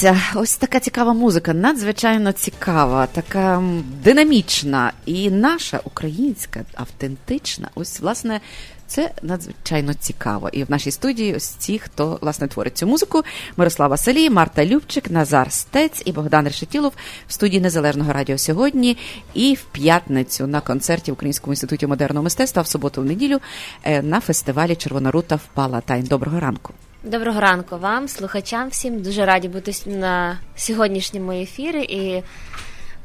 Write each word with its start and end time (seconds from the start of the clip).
правиця. 0.00 0.22
Ось 0.34 0.56
така 0.56 0.80
цікава 0.80 1.12
музика, 1.12 1.54
надзвичайно 1.54 2.32
цікава, 2.32 3.06
така 3.06 3.62
динамічна 4.04 4.92
і 5.06 5.30
наша 5.30 5.80
українська, 5.84 6.60
автентична. 6.74 7.68
Ось, 7.74 8.00
власне, 8.00 8.40
це 8.86 9.10
надзвичайно 9.22 9.94
цікаво. 9.94 10.48
І 10.52 10.64
в 10.64 10.70
нашій 10.70 10.90
студії 10.90 11.34
ось 11.34 11.48
ті, 11.48 11.78
хто 11.78 12.18
власне 12.22 12.48
творить 12.48 12.78
цю 12.78 12.86
музику: 12.86 13.22
Мирослава 13.56 13.96
Салій, 13.96 14.30
Марта 14.30 14.66
Любчик, 14.66 15.10
Назар 15.10 15.52
Стець 15.52 16.02
і 16.04 16.12
Богдан 16.12 16.44
Решетілов 16.44 16.92
в 17.28 17.32
студії 17.32 17.60
Незалежного 17.60 18.12
радіо 18.12 18.38
сьогодні. 18.38 18.96
І 19.34 19.54
в 19.54 19.62
п'ятницю 19.62 20.46
на 20.46 20.60
концерті 20.60 21.10
в 21.10 21.14
Українському 21.14 21.52
інституті 21.52 21.86
модерного 21.86 22.24
мистецтва, 22.24 22.62
в 22.62 22.66
суботу 22.66 23.02
в 23.02 23.04
неділю 23.04 23.38
е, 23.84 24.02
на 24.02 24.20
фестивалі 24.20 24.76
Червона 24.76 25.10
рута 25.10 25.36
в 25.36 25.46
Палатайн. 25.54 26.04
Доброго 26.04 26.40
ранку. 26.40 26.72
Доброго 27.06 27.40
ранку 27.40 27.78
вам, 27.78 28.08
слухачам 28.08 28.68
всім. 28.68 29.02
Дуже 29.02 29.24
раді 29.24 29.48
бути 29.48 29.72
на 29.86 30.38
сьогоднішньому 30.56 31.32
ефірі 31.32 31.82
і 31.82 32.22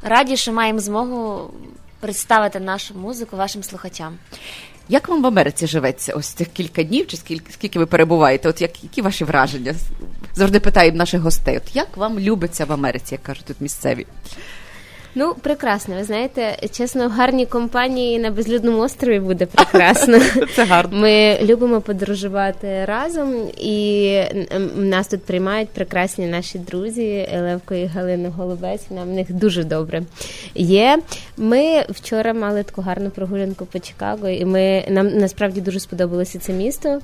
раді, 0.04 0.38
що 0.38 0.54
маємо 0.54 0.80
змогу 0.80 1.52
представити 2.00 2.60
нашу 2.60 2.96
музику 2.96 3.38
вашим 3.38 3.64
слухачам. 3.64 4.18
Як 4.90 5.10
вам 5.10 5.24
в 5.24 5.26
Америці 5.26 5.68
живеться 5.68 6.14
ось 6.14 6.28
цих 6.28 6.48
кілька 6.48 6.84
днів, 6.84 7.08
чи 7.08 7.18
скільки, 7.18 7.54
скільки 7.54 7.80
ви 7.80 7.86
перебуваєте? 7.86 8.50
От 8.50 8.62
як, 8.62 8.84
які 8.84 9.02
ваші 9.02 9.24
враження? 9.24 9.76
Завжди 10.34 10.60
питають 10.60 10.96
наших 10.96 11.22
гостей. 11.22 11.58
От 11.58 11.76
як 11.76 11.98
вам 11.98 12.20
любиться 12.20 12.66
в 12.66 12.72
Америці, 12.72 13.14
як 13.14 13.24
кажуть 13.24 13.46
тут 13.46 13.62
місцеві? 13.62 14.06
Ну, 15.16 15.36
прекрасно. 15.42 15.96
Ви 15.96 16.04
знаєте, 16.04 16.58
чесно, 16.72 17.08
в 17.08 17.12
гарній 17.12 17.46
компанії 17.46 18.20
на 18.20 18.32
безлюдному 18.32 18.80
острові 18.80 19.20
буде 19.20 19.46
прекрасно. 19.46 20.20
Це 20.56 20.66
гарно. 20.66 20.98
Ми 20.98 21.40
любимо 21.42 21.82
подорожувати 21.82 22.86
разом, 22.86 23.34
і 23.58 24.18
нас 24.76 25.08
тут 25.08 25.24
приймають 25.26 25.70
прекрасні 25.70 26.28
наші 26.28 26.60
друзі 26.60 27.30
Левко 27.34 27.76
і 27.76 27.86
Галина 27.86 28.30
Голубець. 28.30 28.90
Нам 28.90 29.10
в 29.10 29.12
них 29.12 29.34
дуже 29.34 29.64
добре 29.64 30.04
є. 30.56 31.00
Ми 31.38 31.86
вчора 31.90 32.34
мали 32.34 32.64
таку 32.64 32.82
гарну 32.82 33.10
прогулянку 33.10 33.66
по 33.66 33.80
Чикаго, 33.80 34.30
і 34.30 34.46
ми 34.46 34.86
нам 34.90 35.08
насправді 35.18 35.62
дуже 35.62 35.80
сподобалося 35.80 36.40
це 36.40 36.54
місто. 36.54 37.00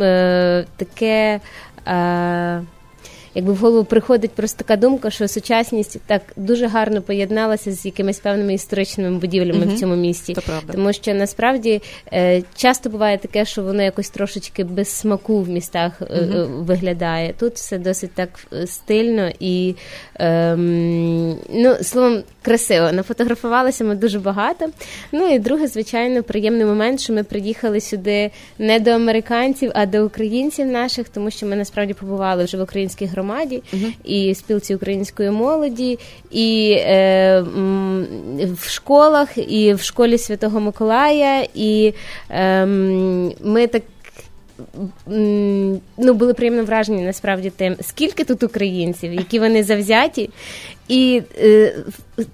Е, 0.00 0.64
таке. 0.76 1.40
Е, 1.86 2.62
якби 3.34 3.52
в 3.52 3.56
голову 3.56 3.84
приходить 3.84 4.30
просто 4.30 4.58
така 4.58 4.76
думка, 4.76 5.10
що 5.10 5.28
сучасність 5.28 5.98
так 6.06 6.22
дуже 6.36 6.66
гарно 6.66 7.02
поєдналася 7.02 7.72
з 7.72 7.86
якимись 7.86 8.18
певними 8.18 8.54
історичними 8.54 9.18
будівлями 9.18 9.66
Мгм. 9.66 9.74
в 9.74 9.78
цьому 9.78 9.96
місті. 9.96 10.34
Це 10.34 10.40
правда. 10.40 10.72
Тому 10.72 10.92
що 10.92 11.14
насправді 11.14 11.82
е, 12.12 12.42
часто 12.56 12.90
буває 12.90 13.18
таке, 13.18 13.44
що 13.44 13.62
воно 13.62 13.82
якось 13.82 14.10
трошечки 14.10 14.64
без 14.64 14.88
смаку 14.88 15.42
в 15.42 15.48
містах 15.48 15.92
е, 16.00 16.04
е, 16.04 16.44
виглядає. 16.44 17.34
Тут 17.38 17.54
все 17.54 17.78
досить 17.78 18.12
так 18.14 18.28
е, 18.52 18.66
стильно 18.66 19.30
і 19.40 19.74
ем, 20.14 21.36
ну, 21.54 21.76
словом, 21.82 22.22
красиво. 22.42 22.92
Нафотографувалися 22.92 23.84
ми 23.84 23.94
дуже 23.94 24.18
багато. 24.18 24.70
Ну 25.12 25.34
і 25.34 25.38
друге, 25.38 25.66
звичайно, 25.66 26.22
приємний 26.22 26.64
момент, 26.66 27.00
що 27.00 27.12
ми 27.12 27.24
приїхали 27.24 27.80
сюди 27.80 28.30
не 28.58 28.80
до 28.80 28.90
американців, 28.90 29.70
а 29.74 29.86
до 29.86 30.06
українців 30.06 30.66
наших, 30.66 31.08
тому 31.08 31.30
що 31.30 31.46
ми 31.46 31.56
насправді 31.56 31.94
побували 31.94 32.44
вже 32.44 32.56
в 32.56 32.62
українській 32.62 33.06
громаді 33.22 33.62
і 34.04 34.32
в 34.32 34.36
спілці 34.36 34.74
української 34.74 35.30
молоді, 35.30 35.98
і 36.30 36.76
е, 36.78 37.44
в 38.38 38.68
школах, 38.68 39.38
і 39.38 39.74
в 39.74 39.80
школі 39.80 40.18
Святого 40.18 40.60
Миколая, 40.60 41.46
і 41.54 41.94
ем, 42.30 43.32
ми 43.44 43.66
так. 43.66 43.82
Ну, 45.98 46.14
були 46.14 46.34
приємно 46.34 46.64
вражені 46.64 47.02
насправді 47.02 47.50
тим, 47.50 47.76
скільки 47.80 48.24
тут 48.24 48.42
українців, 48.42 49.12
які 49.12 49.38
вони 49.38 49.62
завзяті. 49.62 50.30
І 50.88 51.22
е, 51.38 51.74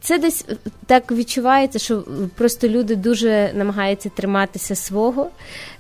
це 0.01 0.19
десь 0.19 0.47
так 0.87 1.13
відчувається, 1.13 1.79
що 1.79 2.05
просто 2.35 2.69
люди 2.69 2.97
дуже 2.97 3.51
намагаються 3.55 4.09
триматися 4.09 4.75
свого, 4.75 5.31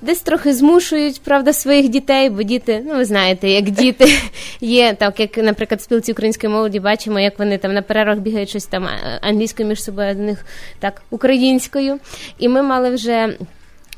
десь 0.03 0.21
трохи 0.21 0.53
змушують, 0.53 1.21
правда, 1.25 1.53
своїх 1.53 1.89
дітей, 1.89 2.31
бо 2.31 2.43
діти, 2.43 2.85
ну 2.87 2.95
ви 2.95 3.05
знаєте, 3.05 3.49
як 3.49 3.71
діти 3.71 4.07
є, 4.61 4.95
так 4.95 5.21
як, 5.21 5.37
наприклад, 5.37 5.81
в 5.81 5.83
спілці 5.83 6.13
української 6.13 6.53
молоді 6.53 6.81
бачимо, 6.81 7.21
як 7.21 7.39
вони 7.39 7.59
там 7.59 7.75
на 7.75 7.83
перервах 7.83 8.19
бігають 8.19 8.49
щось 8.49 8.67
там 8.67 8.89
англійською 9.21 9.69
між 9.69 9.83
собою, 9.83 10.15
до 10.15 10.23
них 10.23 10.45
так 10.79 11.03
українською. 11.11 11.99
І 12.39 12.49
ми 12.49 12.63
мали 12.63 12.91
вже. 12.91 13.37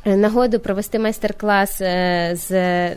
Нагоду 0.04 0.60
провести 0.60 0.98
майстер-клас 0.98 1.80
е, 1.80 2.32
з 2.34 2.50
е, 2.52 2.96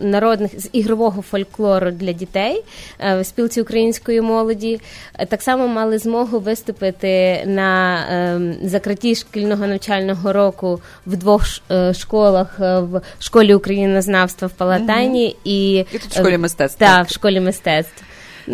народних 0.00 0.60
з 0.60 0.68
ігрового 0.72 1.22
фольклору 1.22 1.90
для 1.90 2.12
дітей 2.12 2.64
е, 3.00 3.20
в 3.20 3.26
спілці 3.26 3.60
української 3.60 4.20
молоді. 4.20 4.80
Е, 5.18 5.26
Так 5.26 5.42
само 5.42 5.68
мали 5.68 5.98
змогу 5.98 6.38
виступити 6.38 7.42
на 7.46 7.98
ем, 8.10 8.54
закритті 8.62 9.14
шкільного 9.14 9.66
навчального 9.66 10.32
року 10.32 10.80
в 11.06 11.16
двох 11.16 11.42
е, 11.70 11.94
школах 11.94 12.56
е, 12.60 12.80
в 12.80 13.02
школі 13.18 13.54
українознавства 13.54 14.48
в 14.48 14.52
Палатайні 14.52 15.36
і, 15.44 15.74
І 15.78 15.86
тут 15.92 16.02
в 16.02 16.18
школі 16.18 16.34
е, 16.34 16.38
мистецтв, 16.38 16.78
Та, 16.78 16.98
так. 16.98 17.08
в 17.08 17.12
школі 17.12 17.40
мистецтв. 17.40 18.02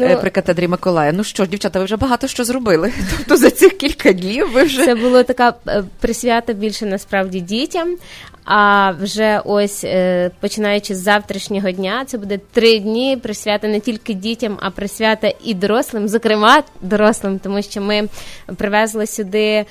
Е, 0.03 0.17
При 0.17 0.31
катедрі 0.31 0.69
Миколая. 0.69 1.13
Ну 1.13 1.25
що 1.25 1.45
ж, 1.45 1.51
дівчата, 1.51 1.79
ви 1.79 1.85
вже 1.85 1.97
багато 1.97 2.27
що 2.27 2.45
зробили. 2.45 2.93
Тобто 3.17 3.37
за 3.37 3.51
цих 3.51 3.73
кілька 3.73 4.13
днів 4.13 4.53
ви 4.53 4.63
вже 4.63 4.85
Це 4.85 4.95
було 4.95 5.23
така 5.23 5.55
е, 5.69 5.85
присвята 6.01 6.53
більше 6.53 6.87
насправді 6.87 7.41
дітям. 7.41 7.97
А 8.45 8.91
вже 8.91 9.41
ось 9.45 9.85
е, 9.85 10.31
починаючи 10.41 10.95
з 10.95 10.99
завтрашнього 10.99 11.71
дня, 11.71 12.05
це 12.07 12.19
буде 12.19 12.41
три 12.53 12.79
дні 12.79 13.17
присвята 13.23 13.69
не 13.69 13.81
тільки 13.81 14.15
дітям, 14.15 14.59
а 14.61 14.71
присвята 14.71 15.33
і 15.45 15.55
дорослим, 15.55 16.09
зокрема 16.09 16.63
дорослим, 16.81 17.39
тому 17.39 17.63
що 17.63 17.81
ми 17.81 18.09
привезли 18.57 19.07
сюди 19.07 19.65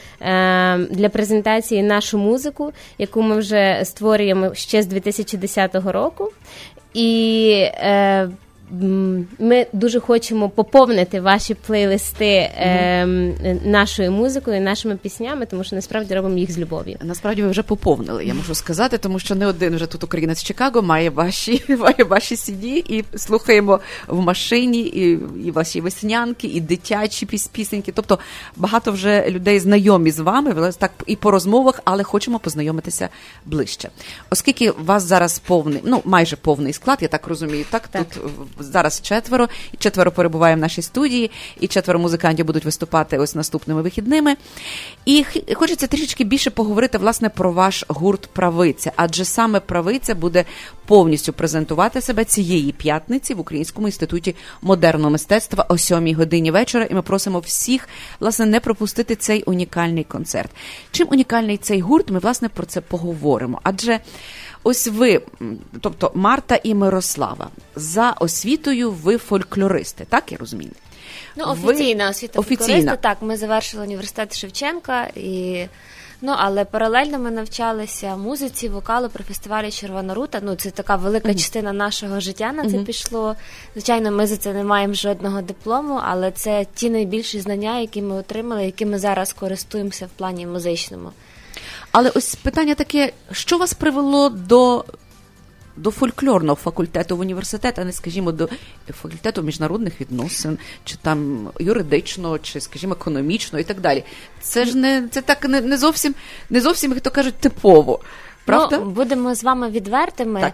для 0.90 1.10
презентації 1.12 1.84
нашу 1.84 2.18
музику, 2.18 2.74
яку 2.98 3.22
ми 3.22 3.38
вже 3.38 3.82
створюємо 3.84 4.54
ще 4.54 4.82
з 4.82 4.86
2010 4.86 5.76
року. 5.76 6.32
І 6.94 7.50
е, 7.62 8.30
ми 9.40 9.68
дуже 9.74 10.00
хочемо 10.00 10.50
поповнити 10.50 11.22
ваші 11.22 11.54
плейлисти 11.54 12.26
е, 12.26 13.06
нашою 13.66 14.12
музикою, 14.12 14.62
нашими 14.62 14.96
піснями, 14.96 15.46
тому 15.46 15.64
що 15.64 15.76
насправді 15.76 16.16
робимо 16.16 16.38
їх 16.38 16.52
з 16.52 16.58
любов'ю. 16.60 16.98
Насправді 17.04 17.42
ви 17.42 17.50
вже 17.50 17.64
поповнили, 17.64 18.26
я 18.26 18.34
можу 18.34 18.56
сказати, 18.56 18.98
тому 18.98 19.20
що 19.20 19.36
не 19.36 19.48
один 19.48 19.76
вже 19.76 19.86
тут 19.86 20.04
українець 20.04 20.44
Чикаго 20.44 20.82
має 20.82 21.10
ваші 21.10 21.64
має 21.80 22.04
ваші 22.04 22.36
CD 22.36 22.64
і 22.66 23.04
слухаємо 23.16 23.80
в 24.08 24.20
машині, 24.22 24.80
і, 24.82 25.20
і 25.48 25.52
ваші 25.52 25.82
веснянки, 25.82 26.48
і 26.48 26.62
дитячі 26.62 27.26
піс- 27.26 27.50
пісеньки. 27.52 27.92
Тобто 27.92 28.20
багато 28.56 28.92
вже 28.92 29.30
людей 29.30 29.60
знайомі 29.60 30.12
з 30.12 30.20
вами, 30.20 30.72
так 30.78 30.92
і 31.08 31.16
по 31.16 31.32
розмовах, 31.32 31.80
але 31.86 32.04
хочемо 32.04 32.40
познайомитися 32.40 33.10
ближче. 33.46 33.90
Оскільки 34.30 34.70
у 34.70 34.84
вас 34.84 35.04
зараз 35.04 35.40
повний, 35.40 35.82
ну 35.84 36.02
майже 36.06 36.36
повний 36.36 36.74
склад, 36.74 36.98
я 37.02 37.08
так 37.08 37.28
розумію, 37.28 37.66
так, 37.70 37.88
Так. 37.88 38.06
тут 38.10 38.24
зараз 38.72 39.02
четверо, 39.02 39.48
і 39.74 39.78
четверо 39.78 40.12
перебуває 40.12 40.56
в 40.56 40.60
нашій 40.60 40.82
студії, 40.82 41.32
і 41.60 41.68
четверо 41.68 42.00
музикантів 42.00 42.46
будуть 42.46 42.66
виступати 42.66 43.18
ось 43.18 43.36
наступними 43.36 43.82
вихідними. 43.82 44.36
І 45.06 45.26
хочеться 45.54 45.88
трішечки 45.88 46.24
більше 46.24 46.50
поговорити 46.50 46.98
власне 46.98 47.30
про 47.30 47.52
ваш 47.52 47.86
гурт 47.88 48.28
Правиця, 48.28 48.92
адже 48.96 49.26
саме 49.26 49.60
правиця 49.60 50.16
буде 50.16 50.46
повністю 50.86 51.34
презентувати 51.34 52.02
себе 52.02 52.26
цієї 52.26 52.72
п'ятниці 52.72 53.34
в 53.34 53.40
Українському 53.40 53.88
інституті 53.88 54.36
модерного 54.62 55.10
мистецтва 55.10 55.66
о 55.70 55.78
7 55.78 56.16
годині 56.16 56.52
вечора. 56.52 56.86
І 56.86 56.94
ми 56.94 57.02
просимо 57.02 57.40
всіх 57.40 57.90
власне 58.20 58.46
не 58.46 58.60
пропустити 58.60 59.16
цей 59.16 59.44
унікальний 59.44 60.04
концерт. 60.04 60.52
Чим 60.92 61.08
унікальний 61.12 61.58
цей 61.58 61.82
гурт? 61.82 62.12
Ми 62.12 62.20
власне 62.20 62.50
про 62.50 62.66
це 62.66 62.82
поговоримо. 62.82 63.60
Адже 63.64 64.00
ось 64.64 64.88
ви, 64.88 65.22
тобто 65.82 66.12
Марта 66.14 66.60
і 66.64 66.76
Мирослава, 66.76 67.50
за 67.76 68.12
освітою 68.12 68.92
ви 68.92 69.18
фольклористи, 69.18 70.06
так 70.10 70.32
я 70.32 70.38
розумію? 70.38 70.72
Ну, 71.36 71.46
Ви- 71.54 71.74
офіційна 71.74 72.10
освіта 72.10 72.40
Офіційна. 72.40 72.68
фольклориста, 72.68 72.96
Так, 72.96 73.18
ми 73.22 73.38
завершили 73.38 73.84
університет 73.84 74.38
Шевченка 74.38 75.04
і. 75.16 75.66
Ну, 76.26 76.34
але 76.38 76.66
паралельно 76.66 77.20
ми 77.20 77.32
навчалися 77.32 78.16
музиці, 78.16 78.70
вокалу 78.70 79.10
при 79.10 79.24
фестивалі 79.24 79.72
Червона 79.72 80.14
рута. 80.14 80.40
Ну, 80.44 80.56
це 80.56 80.72
така 80.72 80.96
велика 80.96 81.34
частина 81.34 81.74
нашого 81.74 82.20
життя 82.20 82.52
на 82.52 82.70
це 82.72 82.78
пішло. 82.78 83.36
Звичайно, 83.74 84.12
ми 84.12 84.28
за 84.28 84.38
це 84.38 84.54
не 84.54 84.64
маємо 84.64 84.94
жодного 84.94 85.42
диплому, 85.42 86.00
але 86.04 86.32
це 86.32 86.66
ті 86.74 86.90
найбільші 86.90 87.40
знання, 87.40 87.80
які 87.80 88.02
ми 88.02 88.16
отримали, 88.16 88.66
якими 88.66 89.00
зараз 89.00 89.34
користуємося 89.34 90.06
в 90.06 90.10
плані 90.10 90.48
музичному. 90.48 91.10
Але 91.94 92.10
ось 92.16 92.36
питання 92.36 92.76
таке: 92.76 93.14
що 93.32 93.58
вас 93.58 93.74
привело 93.74 94.30
до, 94.30 94.86
до 95.78 95.92
фольклорного 95.92 96.56
факультету 96.56 97.18
в 97.18 97.20
університет, 97.20 97.80
а 97.80 97.84
не, 97.84 97.92
скажімо, 97.92 98.32
до 98.32 98.50
факультету 98.90 99.42
міжнародних 99.42 100.02
відносин, 100.02 100.58
чи 100.84 100.96
там 101.02 101.50
юридичного, 101.60 102.40
чи, 102.40 102.62
скажімо, 102.62 102.94
економічного 102.94 103.62
і 103.62 103.64
так 103.64 103.82
далі. 103.82 104.04
Це 104.42 104.66
ж 104.66 104.78
не 104.78 105.08
це 105.12 105.22
так 105.22 105.50
не, 105.50 105.62
не 105.62 105.78
зовсім 105.78 106.16
не 106.50 106.62
зовсім, 106.62 106.92
як 106.92 107.02
то 107.02 107.12
кажуть, 107.12 107.36
типово. 107.36 108.00
Правда? 108.46 108.78
Ну, 108.78 108.90
будемо 108.90 109.36
з 109.36 109.44
вами 109.44 109.70
відвертими. 109.70 110.42
Так. 110.42 110.54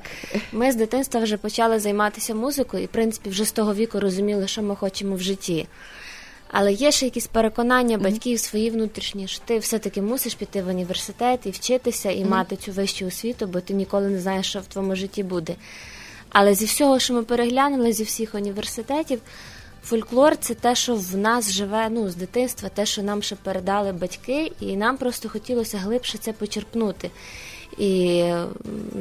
Ми 0.51 0.71
з 0.71 0.75
дитинства 0.75 1.21
вже 1.21 1.37
почали 1.37 1.79
займатися 1.79 2.35
музикою 2.35 2.83
і, 2.83 2.85
в 2.85 2.89
принципі, 2.89 3.29
вже 3.29 3.45
з 3.45 3.51
того 3.51 3.73
віку 3.73 3.99
розуміли, 3.99 4.47
що 4.47 4.61
ми 4.61 4.75
хочемо 4.75 5.15
в 5.15 5.19
житті. 5.19 5.67
Але 6.51 6.73
є 6.73 6.91
ще 6.91 7.05
якісь 7.05 7.27
переконання 7.27 7.97
батьків 7.97 8.39
свої 8.39 8.69
внутрішні, 8.69 9.27
що 9.27 9.41
ти 9.45 9.59
все-таки 9.59 10.01
мусиш 10.01 10.35
піти 10.35 10.61
в 10.61 10.67
університет 10.67 11.39
і 11.45 11.49
вчитися, 11.49 12.11
і 12.11 12.25
мати 12.25 12.55
цю 12.55 12.71
вищу 12.71 13.07
освіту, 13.07 13.47
бо 13.47 13.61
ти 13.61 13.73
ніколи 13.73 14.07
не 14.07 14.19
знаєш, 14.19 14.49
що 14.49 14.59
в 14.59 14.65
твоєму 14.65 14.95
житті 14.95 15.23
буде. 15.23 15.55
Але 16.29 16.53
зі 16.53 16.65
всього, 16.65 16.99
що 16.99 17.13
ми 17.13 17.23
переглянули, 17.23 17.93
зі 17.93 18.03
всіх 18.03 18.35
університетів, 18.35 19.21
фольклор 19.83 20.37
це 20.37 20.53
те, 20.53 20.75
що 20.75 20.95
в 20.95 21.17
нас 21.17 21.51
живе 21.51 21.89
ну, 21.89 22.09
з 22.09 22.15
дитинства, 22.15 22.69
те, 22.69 22.85
що 22.85 23.03
нам 23.03 23.23
ще 23.23 23.35
передали 23.35 23.91
батьки, 23.91 24.51
і 24.59 24.77
нам 24.77 24.97
просто 24.97 25.29
хотілося 25.29 25.77
глибше 25.77 26.17
це 26.17 26.33
почерпнути. 26.33 27.11
І 27.79 28.23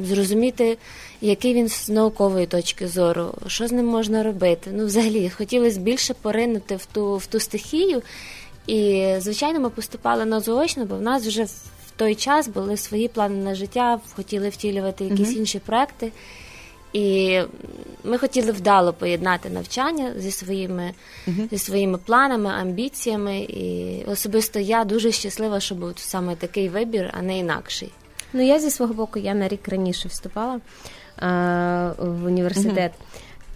зрозуміти, 0.03 0.77
який 1.21 1.53
він 1.53 1.69
з 1.69 1.89
наукової 1.89 2.45
точки 2.45 2.87
зору, 2.87 3.33
що 3.47 3.67
з 3.67 3.71
ним 3.71 3.85
можна 3.85 4.23
робити. 4.23 4.71
Ну, 4.73 4.85
взагалі, 4.85 5.29
хотілося 5.29 5.79
більше 5.79 6.13
поринути 6.13 6.75
в 6.75 6.85
ту, 6.85 7.17
в 7.17 7.25
ту 7.25 7.39
стихію. 7.39 8.01
І, 8.67 9.13
звичайно, 9.19 9.59
ми 9.59 9.69
поступали 9.69 10.25
на 10.25 10.39
заочно, 10.39 10.85
бо 10.85 10.95
в 10.95 11.01
нас 11.01 11.27
вже 11.27 11.43
в 11.43 11.91
той 11.95 12.15
час 12.15 12.47
були 12.47 12.77
свої 12.77 13.07
плани 13.07 13.43
на 13.43 13.55
життя, 13.55 13.99
хотіли 14.15 14.49
втілювати 14.49 15.03
якісь 15.03 15.35
інші 15.35 15.59
проекти. 15.59 16.11
І 16.93 17.39
ми 18.03 18.17
хотіли 18.17 18.51
вдало 18.51 18.93
поєднати 18.93 19.49
навчання 19.49 20.13
зі 20.17 20.31
своїми, 20.31 20.93
зі 21.51 21.57
своїми 21.57 21.97
планами, 21.97 22.49
амбіціями. 22.49 23.39
І 23.39 24.03
особисто 24.07 24.59
я 24.59 24.83
дуже 24.83 25.11
щаслива, 25.11 25.59
що 25.59 25.75
був 25.75 25.93
саме 25.95 26.35
такий 26.35 26.69
вибір, 26.69 27.13
а 27.17 27.21
не 27.21 27.37
інакший. 27.37 27.89
Ну, 28.33 28.41
я 28.41 28.59
зі 28.59 28.69
свого 28.69 28.93
боку, 28.93 29.19
я 29.19 29.33
на 29.33 29.47
рік 29.47 29.67
раніше 29.67 30.07
вступала 30.07 30.59
а, 31.17 31.91
в 31.97 32.25
університет. 32.25 32.91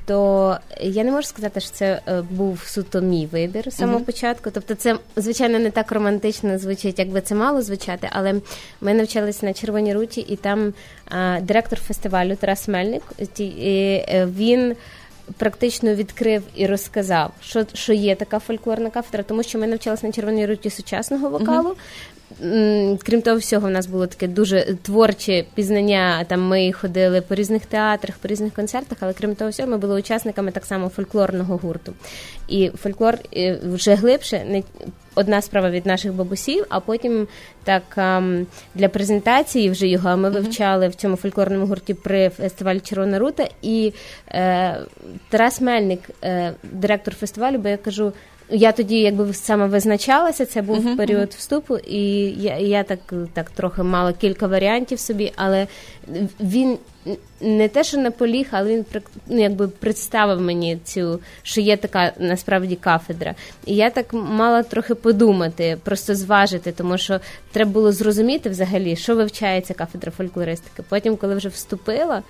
То 0.05 0.57
я 0.81 1.03
не 1.03 1.11
можу 1.11 1.27
сказати, 1.27 1.59
що 1.59 1.71
це 1.71 2.01
е, 2.07 2.21
був 2.21 2.59
суто 2.65 3.01
мій 3.01 3.25
вибір 3.25 3.71
з 3.71 3.75
самого 3.75 3.99
початку. 3.99 4.49
Тобто, 4.53 4.75
це 4.75 4.97
звичайно 5.15 5.59
не 5.59 5.71
так 5.71 5.91
романтично 5.91 6.59
звучить, 6.59 6.99
як 6.99 7.09
би 7.09 7.21
це 7.21 7.35
мало 7.35 7.61
звучати. 7.61 8.09
Але 8.11 8.35
ми 8.81 8.93
навчалися 8.93 9.45
на 9.45 9.53
Червоній 9.53 9.93
руті, 9.93 10.21
і 10.21 10.35
там 10.35 10.73
а, 11.09 11.39
директор 11.41 11.79
фестивалю 11.79 12.35
Тарас 12.35 12.67
Мельник. 12.67 13.03
і, 13.37 13.43
е, 13.43 14.27
він 14.37 14.75
практично 15.37 15.95
відкрив 15.95 16.43
і 16.55 16.67
розказав, 16.67 17.31
що 17.41 17.65
що 17.73 17.93
є 17.93 18.15
така 18.15 18.39
фольклорна 18.39 18.89
кафедра, 18.89 19.23
тому 19.23 19.43
що 19.43 19.59
ми 19.59 19.67
навчалися 19.67 20.07
на 20.07 20.13
червоній 20.13 20.45
руті 20.45 20.69
сучасного 20.69 21.29
вокалу. 21.29 21.75
Крім 23.03 23.21
того 23.21 23.37
всього, 23.37 23.67
в 23.67 23.71
нас 23.71 23.87
було 23.87 24.07
таке 24.07 24.27
дуже 24.27 24.75
творче 24.81 25.45
пізнання. 25.55 26.25
Там 26.27 26.41
ми 26.47 26.71
ходили 26.71 27.21
по 27.21 27.35
різних 27.35 27.65
театрах, 27.65 28.17
по 28.17 28.27
різних 28.27 28.53
концертах, 28.53 28.97
але 29.01 29.13
крім 29.13 29.35
того 29.35 29.51
всього, 29.51 29.69
ми 29.69 29.77
були 29.77 29.99
учасниками 29.99 30.51
так 30.51 30.65
само 30.65 30.89
фольклорного 30.89 31.57
гурту. 31.57 31.93
І 32.47 32.69
фольклор 32.69 33.17
вже 33.63 33.95
глибше 33.95 34.45
не 34.49 34.63
одна 35.15 35.41
справа 35.41 35.69
від 35.69 35.85
наших 35.85 36.13
бабусів, 36.13 36.65
а 36.69 36.79
потім 36.79 37.27
так 37.63 37.83
для 38.75 38.89
презентації 38.89 39.69
вже 39.69 39.87
його 39.87 40.17
ми 40.17 40.29
вивчали 40.29 40.87
в 40.87 40.95
цьому 40.95 41.15
фольклорному 41.15 41.65
гурті 41.65 41.93
при 41.93 42.29
фестивалі 42.29 42.79
Червона 42.79 43.19
рута. 43.19 43.47
І 43.61 43.93
е, 44.27 44.77
Тарас 45.29 45.61
Мельник, 45.61 45.99
е, 46.23 46.53
директор 46.63 47.15
фестивалю, 47.15 47.57
бо 47.57 47.69
я 47.69 47.77
кажу. 47.77 48.13
Я 48.53 48.71
тоді 48.71 48.99
якби 48.99 49.33
саме 49.33 49.67
визначалася, 49.67 50.45
це 50.45 50.61
був 50.61 50.97
період 50.97 51.33
вступу, 51.33 51.77
і 51.77 52.01
я, 52.41 52.57
я 52.57 52.83
так, 52.83 53.13
так 53.33 53.49
трохи 53.49 53.83
мала 53.83 54.13
кілька 54.13 54.47
варіантів 54.47 54.99
собі, 54.99 55.31
але 55.35 55.67
він 56.39 56.77
не 57.41 57.67
те, 57.67 57.83
що 57.83 57.97
наполіг, 57.97 58.47
але 58.51 58.69
він 58.69 58.85
ну, 59.27 59.41
якби 59.41 59.67
представив 59.67 60.41
мені 60.41 60.79
цю, 60.83 61.19
що 61.43 61.61
є 61.61 61.77
така 61.77 62.11
насправді 62.19 62.75
кафедра. 62.75 63.35
І 63.65 63.75
я 63.75 63.89
так 63.89 64.13
мала 64.13 64.63
трохи 64.63 64.95
подумати, 64.95 65.77
просто 65.83 66.15
зважити, 66.15 66.71
тому 66.71 66.97
що 66.97 67.19
треба 67.51 67.71
було 67.71 67.91
зрозуміти 67.91 68.49
взагалі, 68.49 68.95
що 68.95 69.15
вивчається 69.15 69.73
кафедра 69.73 70.11
фольклористики. 70.11 70.83
Потім, 70.89 71.17
коли 71.17 71.35
вже 71.35 71.49
вступила 71.49 72.23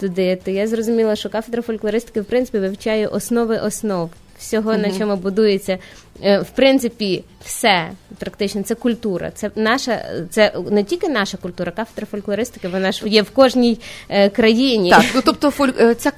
туди, 0.00 0.38
то 0.44 0.50
я 0.50 0.66
зрозуміла, 0.66 1.16
що 1.16 1.28
кафедра 1.28 1.62
фольклористики 1.62 2.20
в 2.20 2.24
принципі 2.24 2.58
вивчає 2.58 3.06
основи 3.06 3.58
основ. 3.58 4.10
Всього, 4.38 4.76
на 4.76 4.98
чому 4.98 5.16
будується, 5.16 5.78
е, 6.24 6.40
в 6.40 6.50
принципі, 6.50 7.24
все 7.44 7.90
практично 8.18 8.62
це 8.62 8.74
культура. 8.74 9.30
Це 9.34 9.50
наша, 9.56 10.04
це 10.30 10.52
не 10.70 10.84
тільки 10.84 11.08
наша 11.08 11.36
культура, 11.36 11.72
кафедра 11.72 12.06
фольклористики, 12.10 12.68
вона 12.68 12.92
ж 12.92 13.08
є 13.08 13.22
в 13.22 13.30
кожній 13.30 13.78
е, 14.08 14.28
країні. 14.28 14.90
Так, 14.90 15.04
ну 15.14 15.20
тобто 15.24 15.50
фоль... 15.50 15.70
е, 15.80 15.94
ця, 15.94 16.12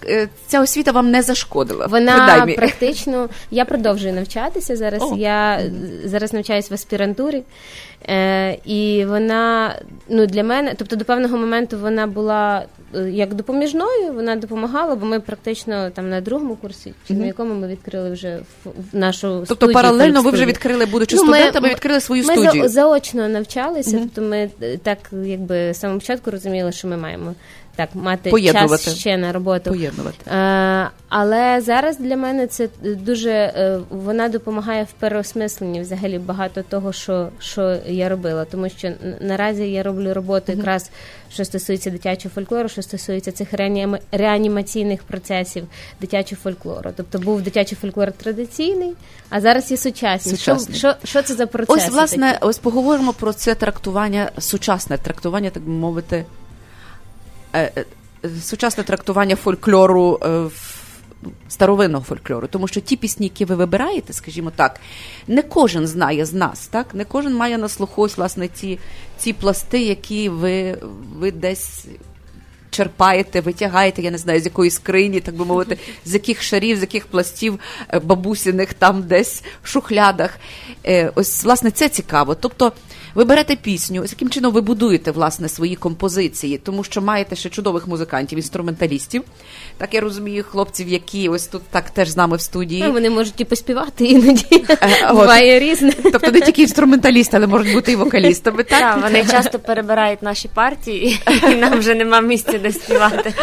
ця 0.47 0.61
освіта 0.61 0.93
вам 0.93 1.11
не 1.11 1.23
зашкодила. 1.23 1.87
Вона 1.87 2.47
практично 2.57 3.29
я 3.51 3.65
продовжую 3.65 4.15
навчатися 4.15 4.77
зараз. 4.77 5.03
О. 5.03 5.17
Я 5.17 5.63
зараз 6.05 6.33
навчаюсь 6.33 6.71
в 6.71 6.75
аспірантурі, 6.75 7.43
е, 8.09 8.59
і 8.65 9.05
вона 9.05 9.75
ну 10.09 10.27
для 10.27 10.45
мене, 10.45 10.75
тобто 10.79 10.97
до 10.97 11.05
певного 11.05 11.39
моменту 11.39 11.79
вона 11.79 12.07
була 12.07 12.65
як 12.95 13.35
допоміжною, 13.35 14.12
вона 14.12 14.37
допомагала, 14.37 14.97
бо 14.97 15.07
ми 15.07 15.21
практично 15.21 15.90
там 15.90 16.11
на 16.11 16.21
другому 16.21 16.57
курсі, 16.57 16.95
чи 17.09 17.14
на 17.14 17.26
якому 17.26 17.54
ми 17.54 17.66
відкрили 17.68 18.11
вже 18.11 18.38
нашу 18.92 19.28
Тобто 19.38 19.54
студію, 19.54 19.75
паралельно 19.75 20.23
ви 20.23 20.30
вже 20.30 20.45
відкрили, 20.47 20.87
будучи 20.87 21.16
Ну, 21.16 21.25
ми- 21.25 21.35
студентами, 21.35 21.68
відкрили 21.68 22.00
свою 22.00 22.25
ми 22.25 22.33
студію. 22.33 22.62
Ми 22.62 22.68
заочно 22.68 23.28
навчалися, 23.28 23.99
тобто 23.99 24.23
ми 24.23 24.50
е, 24.62 24.78
так 24.78 24.99
якби 25.25 25.75
з 25.75 25.80
самого 25.80 26.00
початку 26.00 26.30
розуміли, 26.30 26.73
що 26.73 26.88
ми 26.88 26.97
маємо 26.97 27.35
так 27.78 27.88
мати 27.94 28.30
Поєднувати. 28.30 28.85
час 28.85 28.99
ще 28.99 29.16
на 29.16 29.32
роботу. 29.32 29.70
Поєднувати. 29.70 30.30
Е, 30.30 30.88
але 31.08 31.61
зараз 31.61 31.99
для 31.99 32.16
мене 32.16 32.47
це 32.47 32.68
дуже 32.82 33.30
е, 33.30 33.80
вона 33.90 34.28
допомагає 34.28 34.85
в 34.85 34.92
переосмисленні 34.92 35.80
взагалі 35.80 36.18
багато 36.18 36.62
того, 36.62 36.92
що, 36.92 37.28
що 37.38 37.76
я 37.87 38.08
робила. 38.08 38.44
Тому 38.44 38.68
що 38.68 38.92
наразі 39.20 39.70
я 39.70 39.82
роблю 39.82 40.14
роботу 40.14 40.52
якраз 40.52 40.90
що 41.32 41.44
стосується 41.44 41.90
дитячого 41.90 42.35
фольклору, 42.35 42.68
що 42.68 42.82
стосується 42.82 43.32
цих 43.32 43.52
реаніма- 43.52 44.00
реанімаційних 44.12 45.02
процесів 45.02 45.64
дитячого 46.00 46.42
фольклору. 46.42 46.90
Тобто 46.97 47.18
був 47.18 47.42
дитячий 47.42 47.78
фольклор 47.80 48.12
традиційний, 48.12 48.92
а 49.30 49.40
зараз 49.40 49.70
є 49.70 49.76
сучасний. 49.76 50.37
Сучасний. 50.37 50.78
Що, 50.78 50.94
що, 51.00 51.06
що 51.08 51.23
це 51.23 51.35
за 51.35 51.47
процеси? 51.47 51.87
Ось, 51.87 51.92
власне, 51.92 52.32
такі? 52.32 52.44
ось 52.44 52.58
поговоримо 52.58 53.12
про 53.12 53.32
це 53.32 53.54
трактування, 53.54 54.30
сучасне 54.38 54.99
трактування, 54.99 55.50
так 55.50 55.62
би 55.62 55.70
мовити, 55.70 56.25
сучасне 58.43 58.85
трактування 58.85 59.37
фольклору. 59.37 60.21
е, 60.23 60.28
в- 60.28 60.75
Старовинного 61.49 62.05
фольклору, 62.05 62.47
тому 62.47 62.69
що 62.69 62.81
ті 62.81 62.97
пісні, 62.97 63.26
які 63.26 63.45
ви 63.45 63.55
вибираєте, 63.55 64.12
скажімо 64.12 64.52
так, 64.57 64.81
не 65.28 65.43
кожен 65.43 65.87
знає 65.87 66.25
з 66.25 66.33
нас, 66.33 66.67
так 66.67 66.95
не 66.95 67.05
кожен 67.05 67.35
має 67.35 67.59
на 67.59 67.69
слуху 67.69 68.07
власне 68.17 68.49
ці, 68.49 68.78
ці 69.19 69.33
пласти, 69.33 69.83
які 69.83 70.28
ви, 70.28 70.78
ви 71.19 71.31
десь 71.31 71.85
черпаєте, 72.71 73.40
витягаєте, 73.40 74.02
я 74.02 74.11
не 74.11 74.19
знаю, 74.19 74.40
з 74.40 74.45
якої 74.45 74.71
скрині, 74.71 75.21
так 75.21 75.35
би 75.35 75.45
мовити, 75.45 75.78
з 76.05 76.14
яких 76.14 76.43
шарів, 76.43 76.76
з 76.78 76.81
яких 76.81 77.07
пластів 77.07 77.59
е, 77.95 77.99
бабусіних 77.99 78.75
там 78.75 79.02
десь 79.02 79.43
в 79.62 79.69
шухлядах. 79.69 80.38
Е, 80.87 81.12
Ось, 81.14 81.45
власне, 81.45 81.71
це 81.71 81.88
цікаво. 81.88 82.35
Тобто, 82.35 82.73
ви 83.15 83.25
берете 83.25 83.57
пісню, 83.57 84.07
з 84.07 84.12
яким 84.12 84.31
чином 84.31 84.53
ви 84.53 84.61
будуєте 84.61 85.11
власне 85.11 85.49
свої 85.49 85.77
композиції, 85.77 86.59
тому 86.59 86.85
що 86.85 87.03
маєте 87.03 87.37
ще 87.37 87.49
чудових 87.49 87.87
музикантів, 87.88 88.38
інструменталістів. 88.38 89.23
Так 89.79 89.95
я 89.95 90.00
розумію, 90.00 90.45
хлопців, 90.45 90.88
які 90.88 91.29
ось 91.29 91.47
тут 91.47 91.62
так 91.71 91.91
теж 91.91 92.09
з 92.09 92.17
нами 92.17 92.37
в 92.37 92.41
студії. 92.41 92.83
Ну, 92.83 92.93
вони 92.93 93.11
можуть 93.11 93.41
і 93.41 93.45
поспівати 93.45 94.05
іноді. 94.05 94.65
Е. 94.69 95.12
Буває 95.12 95.59
різне. 95.61 95.93
Тобто 96.03 96.31
не 96.31 96.41
тільки 96.41 96.62
інструменталісти, 96.62 97.37
але 97.37 97.47
можуть 97.47 97.73
бути 97.73 97.93
і 97.93 97.97
вокалістами. 97.97 98.65
Так, 98.65 98.81
Так, 98.81 99.03
вони 99.03 99.25
часто 99.25 99.59
перебирають 99.59 100.23
наші 100.23 100.49
партії, 100.49 101.21
і 101.50 101.55
нам 101.55 101.79
вже 101.79 101.95
нема 101.95 102.21
місця 102.21 102.59
де 102.59 102.73
співати. 102.73 103.35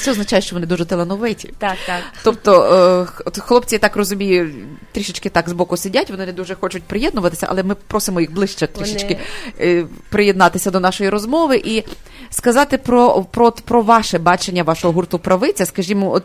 Це 0.00 0.10
означає, 0.10 0.42
що 0.42 0.56
вони 0.56 0.66
дуже 0.66 0.84
талановиті. 0.84 1.54
Так, 1.58 1.76
так. 1.86 2.00
Тобто 2.24 2.62
е, 3.10 3.22
от 3.24 3.38
хлопці, 3.38 3.74
я 3.74 3.78
так 3.78 3.96
розумію, 3.96 4.50
трішечки 4.92 5.28
так 5.28 5.48
збоку 5.48 5.76
сидять, 5.76 6.10
вони 6.10 6.26
не 6.26 6.32
дуже 6.32 6.54
хочуть 6.54 6.82
приєднуватися, 6.82 7.46
але 7.50 7.62
ми 7.62 7.74
просимо 7.74 8.20
їх 8.20 8.32
ближче 8.32 8.66
трішечки 8.92 9.18
е, 9.60 9.86
приєднатися 10.08 10.70
до 10.70 10.80
нашої 10.80 11.10
розмови 11.10 11.62
і 11.64 11.84
сказати 12.30 12.78
про, 12.78 13.22
про, 13.30 13.52
про 13.52 13.82
ваше 13.82 14.18
бачення 14.18 14.62
вашого 14.62 14.94
гурту 14.94 15.18
правиця. 15.18 15.66
Скажімо, 15.66 16.12
от 16.12 16.24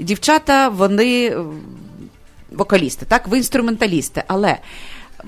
дівчата, 0.00 0.68
вони 0.68 1.26
е, 1.26 1.38
вокалісти, 2.52 3.06
так, 3.06 3.28
ви 3.28 3.36
інструменталісти, 3.36 4.22
але. 4.26 4.58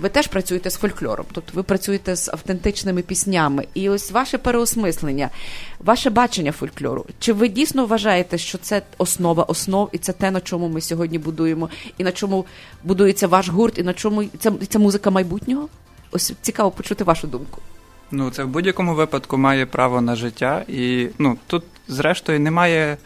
Ви 0.00 0.09
теж 0.09 0.26
працюєте 0.26 0.71
з 0.71 0.76
фольклором, 0.76 1.26
тобто 1.33 1.52
ви 1.55 1.62
працюєте 1.62 2.16
з 2.16 2.28
автентичними 2.28 3.02
піснями. 3.02 3.66
І 3.75 3.88
ось 3.88 4.11
ваше 4.11 4.38
переосмислення, 4.38 5.31
ваше 5.81 6.11
бачення 6.11 6.52
фольклору. 6.52 7.07
Чи 7.19 7.33
ви 7.33 7.49
дійсно 7.49 7.87
вважаєте, 7.87 8.38
що 8.38 8.59
це 8.59 8.83
основа 8.99 9.43
основ, 9.43 9.88
і 9.93 9.99
це 9.99 10.12
те, 10.12 10.31
на 10.31 10.40
чому 10.40 10.69
ми 10.69 10.81
сьогодні 10.81 11.19
будуємо, 11.19 11.69
і 11.99 12.05
на 12.05 12.12
чому 12.12 12.45
будується 12.85 13.26
ваш 13.26 13.49
гурт, 13.49 13.78
і 13.78 13.83
на 13.83 13.93
чому 13.93 14.25
це, 14.38 14.52
це 14.69 14.78
музика 14.78 15.11
майбутнього? 15.11 15.69
Ось 16.11 16.33
цікаво 16.43 16.71
почути 16.71 17.05
вашу 17.05 17.27
думку. 17.27 17.63
Ну, 18.11 18.31
це 18.31 18.45
в 18.45 18.49
будь-якому 18.49 18.95
випадку 18.95 19.39
має 19.39 19.67
право 19.67 20.01
на 20.01 20.17
життя, 20.17 20.65
і 20.69 21.09
ну 21.19 21.39
тут, 21.47 21.65
зрештою, 21.89 22.41
немає. 22.41 22.97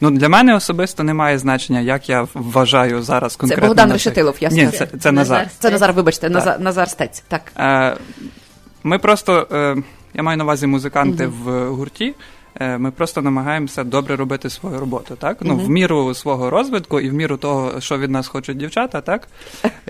Ну, 0.00 0.10
для 0.10 0.28
мене 0.28 0.54
особисто 0.54 1.02
немає 1.02 1.38
значення, 1.38 1.80
як 1.80 2.08
я 2.08 2.26
вважаю 2.34 3.02
зараз 3.02 3.36
конкретно. 3.36 3.66
Богдан 3.66 3.88
на 3.88 3.94
Решетилов, 3.94 4.36
я 4.40 4.48
Ні, 4.48 4.66
це, 4.66 4.86
це 5.00 5.12
Назар. 5.12 5.50
Це 5.58 5.70
Назар, 5.70 5.92
вибачте, 5.92 6.20
Так. 6.20 6.34
Назар, 6.34 6.60
Назар 6.60 6.90
Стець. 6.90 7.22
Так. 7.28 7.52
Е, 7.58 7.96
ми 8.82 8.98
просто, 8.98 9.48
е, 9.52 9.76
я 10.14 10.22
маю 10.22 10.38
на 10.38 10.44
увазі 10.44 10.66
музиканти 10.66 11.26
в 11.26 11.68
гурті. 11.68 12.14
Е, 12.60 12.78
Ми 12.78 12.90
просто 12.90 13.22
намагаємося 13.22 13.84
добре 13.84 14.16
робити 14.16 14.50
свою 14.50 14.78
роботу, 14.80 15.16
так? 15.20 15.36
Ну, 15.40 15.56
в 15.56 15.70
міру 15.70 16.14
свого 16.14 16.50
розвитку 16.50 17.00
і 17.00 17.10
в 17.10 17.12
міру 17.14 17.36
того, 17.36 17.80
що 17.80 17.98
від 17.98 18.10
нас 18.10 18.28
хочуть 18.28 18.56
дівчата, 18.56 19.00
так? 19.00 19.28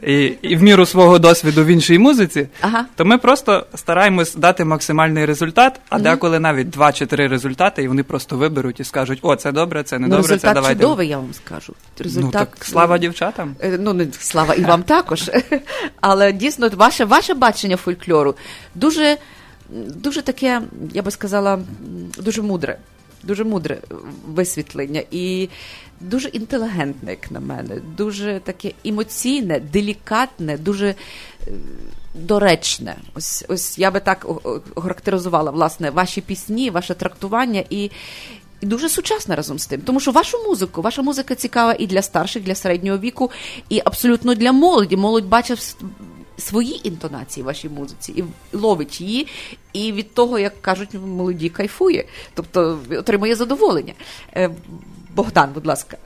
І, 0.03 0.25
і 0.43 0.57
в 0.57 0.63
міру 0.63 0.87
свого 0.87 1.19
досвіду 1.19 1.65
в 1.65 1.67
іншій 1.67 1.99
музиці, 1.99 2.49
Ага. 2.61 2.87
то 2.97 3.05
ми 3.05 3.19
просто 3.19 3.67
стараємось 3.75 4.35
дати 4.35 4.65
максимальний 4.65 5.25
результат, 5.27 5.81
а 5.89 5.99
деколи 5.99 6.39
навіть 6.41 6.71
два 6.71 6.93
чи 6.93 7.07
три 7.07 7.29
результати, 7.29 7.83
і 7.83 7.89
вони 7.89 8.03
просто 8.03 8.37
виберуть 8.37 8.81
і 8.81 8.85
скажуть: 8.85 9.19
о, 9.23 9.37
це 9.37 9.53
добре, 9.53 9.83
це 9.83 9.99
не 9.99 10.09
Ну, 10.09 10.17
добре, 10.17 10.23
це 10.29 10.33
результат 10.33 10.55
давайте. 10.55 10.81
чудовий, 10.83 11.09
я 11.09 11.17
вам 11.17 11.35
скажу. 11.35 11.73
Результат 11.99 12.33
Ну, 12.51 12.57
так, 12.57 12.65
слава 12.65 12.99
дівчатам. 12.99 13.55
Е, 13.61 13.79
Ну, 13.81 13.93
не 13.93 14.07
слава 14.19 14.55
і 14.55 14.63
вам 14.65 14.83
також. 14.83 15.31
Але 16.01 16.33
дійсно, 16.33 16.71
ваше, 16.77 17.05
ваше 17.05 17.35
бачення 17.35 17.77
фольклору 17.77 18.35
дуже, 18.75 19.17
дуже 19.97 20.23
таке, 20.23 20.63
я 20.95 21.03
би 21.03 21.11
сказала, 21.11 21.61
дуже 22.19 22.43
мудре. 22.43 22.79
Дуже 23.25 23.45
мудре 23.45 23.79
висвітлення 24.27 25.03
і 25.11 25.49
дуже 26.01 26.29
інтелігентне, 26.29 27.11
як 27.11 27.31
на 27.31 27.41
мене, 27.41 27.81
дуже 27.97 28.41
таке 28.45 28.73
емоційне, 28.85 29.61
делікатне, 29.61 30.59
дуже 30.59 30.87
е, 30.89 30.95
доречне. 32.15 32.97
Ось, 33.15 33.45
ось 33.49 33.79
я 33.79 33.91
би 33.91 34.01
так 34.01 34.27
о- 34.29 34.61
власне 35.53 35.91
ваші 35.91 36.21
пісні, 36.21 36.71
ваше 36.71 36.95
трактування 36.95 37.65
і. 37.71 37.91
І 38.61 38.67
дуже 38.67 38.89
сучасна 38.89 39.37
разом 39.37 39.59
з 39.59 39.67
тим, 39.67 39.81
тому 39.81 40.01
що 40.01 40.11
вашу 40.13 40.39
музику, 40.45 40.83
ваша 40.83 41.03
музика 41.03 41.35
цікава 41.35 41.77
і 41.79 41.87
для 41.87 42.03
старших, 42.03 42.43
для 42.43 42.55
середнього 42.55 42.99
віку, 42.99 43.31
і 43.69 43.83
абсолютно 43.85 44.35
для 44.35 44.53
молоді. 44.53 44.97
Молодь 44.97 45.27
бачить 45.27 45.77
свої 46.43 46.89
інтонації 46.89 47.45
в 47.45 47.47
вашій 47.47 47.69
музиці 47.69 48.13
і 48.13 48.25
ловить 48.57 49.01
її, 49.01 49.27
і 49.73 49.93
від 49.93 50.15
того, 50.15 50.39
як 50.39 50.63
кажуть, 50.63 50.95
молоді 50.95 51.49
кайфує, 51.49 52.05
тобто 52.35 52.81
отримує 52.91 53.35
задоволення. 53.35 53.93
Е, 54.37 54.51
Богдан, 55.15 55.51
будь 55.55 55.67
ласка. 55.67 55.97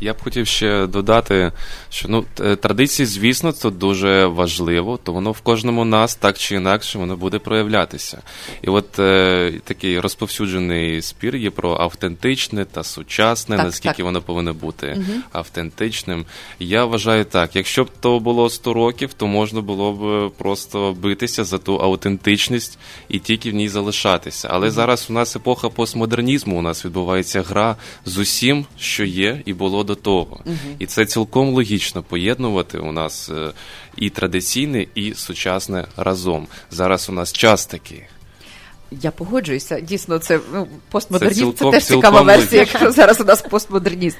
Я 0.00 0.12
б 0.12 0.22
хотів 0.22 0.46
ще 0.46 0.86
додати, 0.86 1.52
що 1.90 2.08
ну 2.08 2.24
традиції, 2.56 3.06
звісно, 3.06 3.52
це 3.52 3.70
дуже 3.70 4.26
важливо, 4.26 4.96
то 4.96 5.12
воно 5.12 5.32
в 5.32 5.40
кожному 5.40 5.84
нас 5.84 6.14
так 6.14 6.38
чи 6.38 6.54
інакше 6.54 6.98
воно 6.98 7.16
буде 7.16 7.38
проявлятися. 7.38 8.22
І 8.62 8.68
от 8.68 8.98
е, 8.98 9.52
такий 9.64 10.00
розповсюджений 10.00 11.02
спір 11.02 11.36
є 11.36 11.50
про 11.50 11.76
автентичне 11.80 12.64
та 12.64 12.84
сучасне, 12.84 13.56
так, 13.56 13.66
наскільки 13.66 13.96
так. 13.96 14.06
воно 14.06 14.22
повинно 14.22 14.54
бути 14.54 14.94
угу. 14.96 15.20
автентичним. 15.32 16.24
Я 16.58 16.84
вважаю 16.84 17.24
так, 17.24 17.56
якщо 17.56 17.84
б 17.84 17.88
то 18.00 18.20
було 18.20 18.50
100 18.50 18.72
років, 18.74 19.12
то 19.12 19.26
можна 19.26 19.60
було 19.60 19.92
б 19.92 20.32
просто 20.38 20.96
битися 21.00 21.44
за 21.44 21.58
ту 21.58 21.76
аутентичність 21.76 22.78
і 23.08 23.18
тільки 23.18 23.50
в 23.50 23.54
ній 23.54 23.68
залишатися. 23.68 24.48
Але 24.50 24.66
угу. 24.66 24.74
зараз 24.74 25.06
у 25.10 25.12
нас 25.12 25.36
епоха 25.36 25.68
постмодернізму, 25.68 26.58
у 26.58 26.62
нас 26.62 26.84
відбувається 26.84 27.42
гра 27.42 27.76
з 28.04 28.18
усім, 28.18 28.66
що 28.78 29.04
є, 29.04 29.42
і 29.44 29.52
було 29.52 29.84
до 29.90 29.94
того. 29.94 30.40
Угу. 30.46 30.56
І 30.78 30.86
це 30.86 31.06
цілком 31.06 31.48
логічно 31.48 32.02
поєднувати 32.02 32.78
у 32.78 32.92
нас 32.92 33.30
е, 33.30 33.52
і 33.96 34.10
традиційне, 34.10 34.86
і 34.94 35.14
сучасне 35.14 35.86
разом. 35.96 36.46
Зараз 36.70 37.08
у 37.08 37.12
нас 37.12 37.32
час 37.32 37.66
такий. 37.66 38.02
Я 38.90 39.10
погоджуюся. 39.10 39.80
Дійсно, 39.80 40.18
це 40.18 40.40
ну, 40.52 40.68
постмодерніст. 40.90 41.40
Це, 41.40 41.44
цілком, 41.44 41.72
це 41.72 41.78
теж 41.78 41.86
цікава 41.86 42.22
версія, 42.22 42.60
логічно. 42.60 42.80
якщо 42.80 42.92
зараз 42.92 43.20
у 43.20 43.24
нас 43.24 43.42
постмодернізм. 43.42 44.16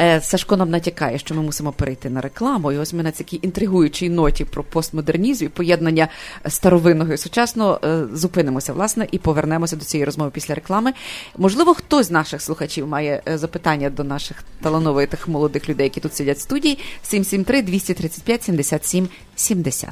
Е, 0.00 0.20
Сашко 0.20 0.56
нам 0.56 0.70
натякає, 0.70 1.18
що 1.18 1.34
ми 1.34 1.42
мусимо 1.42 1.72
перейти 1.72 2.10
на 2.10 2.20
рекламу. 2.20 2.72
І 2.72 2.78
ось 2.78 2.92
ми 2.92 3.02
на 3.02 3.10
такій 3.10 3.38
інтригуючій 3.42 4.08
ноті 4.08 4.44
про 4.44 4.64
постмодернізм 4.64 5.44
і 5.44 5.48
поєднання 5.48 6.08
старовинного 6.48 7.12
і 7.12 7.16
сучасного 7.16 7.80
е, 7.84 8.02
зупинимося, 8.12 8.72
власне, 8.72 9.06
і 9.12 9.18
повернемося 9.18 9.76
до 9.76 9.84
цієї 9.84 10.04
розмови 10.04 10.30
після 10.30 10.54
реклами. 10.54 10.92
Можливо, 11.38 11.74
хтось 11.74 12.06
з 12.06 12.10
наших 12.10 12.42
слухачів 12.42 12.88
має 12.88 13.22
е, 13.28 13.38
запитання 13.38 13.90
до 13.90 14.04
наших 14.04 14.44
талановитих 14.62 15.28
молодих 15.28 15.68
людей, 15.68 15.84
які 15.84 16.00
тут 16.00 16.14
сидять 16.14 16.38
в 16.38 16.40
студії. 16.40 16.78
773 17.02 17.62
235 17.62 18.42
77 18.42 19.08
70. 19.36 19.90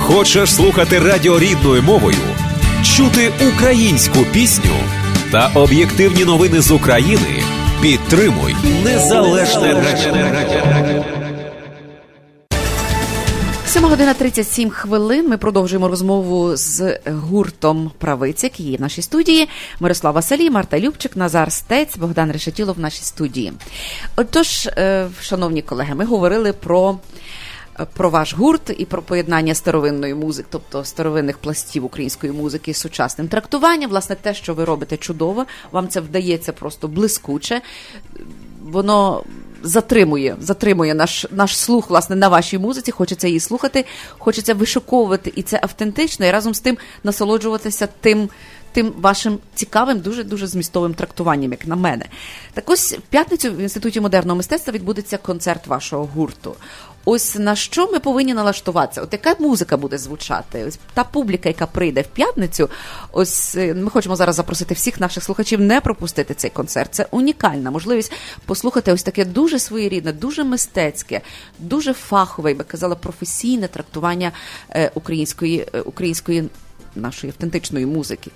Хочеш 0.00 0.54
слухати 0.54 0.98
радіо 0.98 1.38
рідною 1.38 1.82
мовою, 1.82 2.16
чути 2.82 3.32
українську 3.54 4.18
пісню 4.32 4.74
та 5.32 5.50
об'єктивні 5.54 6.24
новини 6.24 6.60
з 6.60 6.70
України. 6.70 7.42
Підтримуй 7.82 8.56
незалежне 8.84 9.74
радіо. 9.74 11.04
7 13.66 13.84
година 13.84 14.14
37 14.14 14.70
хвилин. 14.70 15.28
Ми 15.28 15.38
продовжуємо 15.38 15.88
розмову 15.88 16.56
з 16.56 16.98
гуртом 17.06 17.90
правиць, 17.98 18.44
які 18.44 18.62
є 18.62 18.76
в 18.76 18.80
нашій 18.80 19.02
студії. 19.02 19.48
Мирослава 19.80 20.22
Салі, 20.22 20.50
Марта 20.50 20.80
Любчик, 20.80 21.16
Назар 21.16 21.52
Стець, 21.52 21.96
Богдан 21.96 22.32
Решетілов 22.32 22.76
в 22.76 22.80
нашій 22.80 23.02
студії. 23.02 23.52
Отож, 24.16 24.66
е, 24.66 25.08
шановні 25.20 25.62
колеги, 25.62 25.94
ми 25.94 26.04
говорили 26.04 26.52
про. 26.52 26.98
Про 27.92 28.10
ваш 28.10 28.34
гурт 28.34 28.70
і 28.78 28.84
про 28.84 29.02
поєднання 29.02 29.54
старовинної 29.54 30.14
музики, 30.14 30.48
тобто 30.50 30.84
старовинних 30.84 31.38
пластів 31.38 31.84
української 31.84 32.32
музики 32.32 32.74
з 32.74 32.76
сучасним 32.76 33.28
трактуванням. 33.28 33.90
Власне, 33.90 34.16
те, 34.16 34.34
що 34.34 34.54
ви 34.54 34.64
робите 34.64 34.96
чудово, 34.96 35.46
вам 35.72 35.88
це 35.88 36.00
вдається 36.00 36.52
просто 36.52 36.88
блискуче. 36.88 37.60
Воно 38.62 39.24
затримує, 39.62 40.36
затримує 40.40 40.94
наш 40.94 41.26
наш 41.30 41.58
слух 41.58 41.90
власне 41.90 42.16
на 42.16 42.28
вашій 42.28 42.58
музиці. 42.58 42.90
Хочеться 42.90 43.26
її 43.26 43.40
слухати, 43.40 43.84
хочеться 44.18 44.54
вишуковувати, 44.54 45.32
і 45.36 45.42
це 45.42 45.60
автентично, 45.62 46.26
і 46.26 46.30
разом 46.30 46.54
з 46.54 46.60
тим 46.60 46.78
насолоджуватися 47.04 47.88
тим. 48.00 48.28
Тим 48.72 48.92
вашим 48.98 49.38
цікавим, 49.54 50.00
дуже 50.00 50.24
дуже 50.24 50.46
змістовим 50.46 50.94
трактуванням, 50.94 51.50
як 51.50 51.66
на 51.66 51.76
мене. 51.76 52.04
Так 52.52 52.70
ось 52.70 52.92
в 52.92 53.00
п'ятницю 53.00 53.52
в 53.52 53.58
інституті 53.58 54.00
модерного 54.00 54.36
мистецтва 54.36 54.72
відбудеться 54.72 55.18
концерт 55.18 55.66
вашого 55.66 56.08
гурту. 56.14 56.54
Ось 57.08 57.36
на 57.36 57.56
що 57.56 57.92
ми 57.92 57.98
повинні 58.00 58.34
налаштуватися? 58.34 59.02
От 59.02 59.12
яка 59.12 59.34
музика 59.38 59.76
буде 59.76 59.98
звучати? 59.98 60.64
Ось 60.64 60.78
та 60.94 61.04
публіка, 61.04 61.48
яка 61.48 61.66
прийде 61.66 62.02
в 62.02 62.06
п'ятницю. 62.06 62.70
Ось 63.12 63.54
ми 63.56 63.90
хочемо 63.90 64.16
зараз 64.16 64.36
запросити 64.36 64.74
всіх 64.74 65.00
наших 65.00 65.24
слухачів 65.24 65.60
не 65.60 65.80
пропустити 65.80 66.34
цей 66.34 66.50
концерт. 66.50 66.94
Це 66.94 67.06
унікальна 67.10 67.70
можливість 67.70 68.12
послухати 68.46 68.92
ось 68.92 69.02
таке 69.02 69.24
дуже 69.24 69.58
своєрідне, 69.58 70.12
дуже 70.12 70.44
мистецьке, 70.44 71.20
дуже 71.58 71.92
фахове, 71.92 72.50
я 72.50 72.56
би 72.56 72.64
казала, 72.64 72.94
професійне 72.94 73.68
трактування 73.68 74.32
української 74.94 75.68
української. 75.84 76.48
Нашої 76.96 77.30
автентичної 77.30 77.86
музики. 77.86 78.30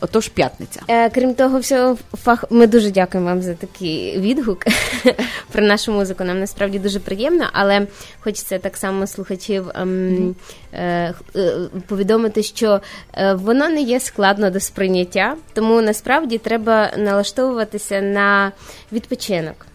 Отож, 0.00 0.28
п'ятниця. 0.28 0.80
Е, 0.88 1.10
крім 1.10 1.34
того, 1.34 1.58
всього 1.58 1.98
фах. 2.24 2.44
Ми 2.50 2.66
дуже 2.66 2.90
дякуємо 2.90 3.30
вам 3.30 3.42
за 3.42 3.54
такий 3.54 4.18
відгук 4.20 4.64
про 5.52 5.62
нашу 5.62 5.92
музику. 5.92 6.24
Нам 6.24 6.40
насправді 6.40 6.78
дуже 6.78 7.00
приємно, 7.00 7.44
але 7.52 7.86
хочеться 8.20 8.58
так 8.58 8.76
само 8.76 9.06
слухачів 9.06 9.70
ем, 9.74 10.34
е, 10.72 11.14
е, 11.36 11.52
повідомити, 11.86 12.42
що 12.42 12.80
е, 13.14 13.34
воно 13.34 13.68
не 13.68 13.82
є 13.82 14.00
складно 14.00 14.50
до 14.50 14.60
сприйняття, 14.60 15.36
тому 15.52 15.82
насправді 15.82 16.38
треба 16.38 16.90
налаштовуватися 16.96 18.00
на 18.00 18.52
відпочинок. 18.92 19.66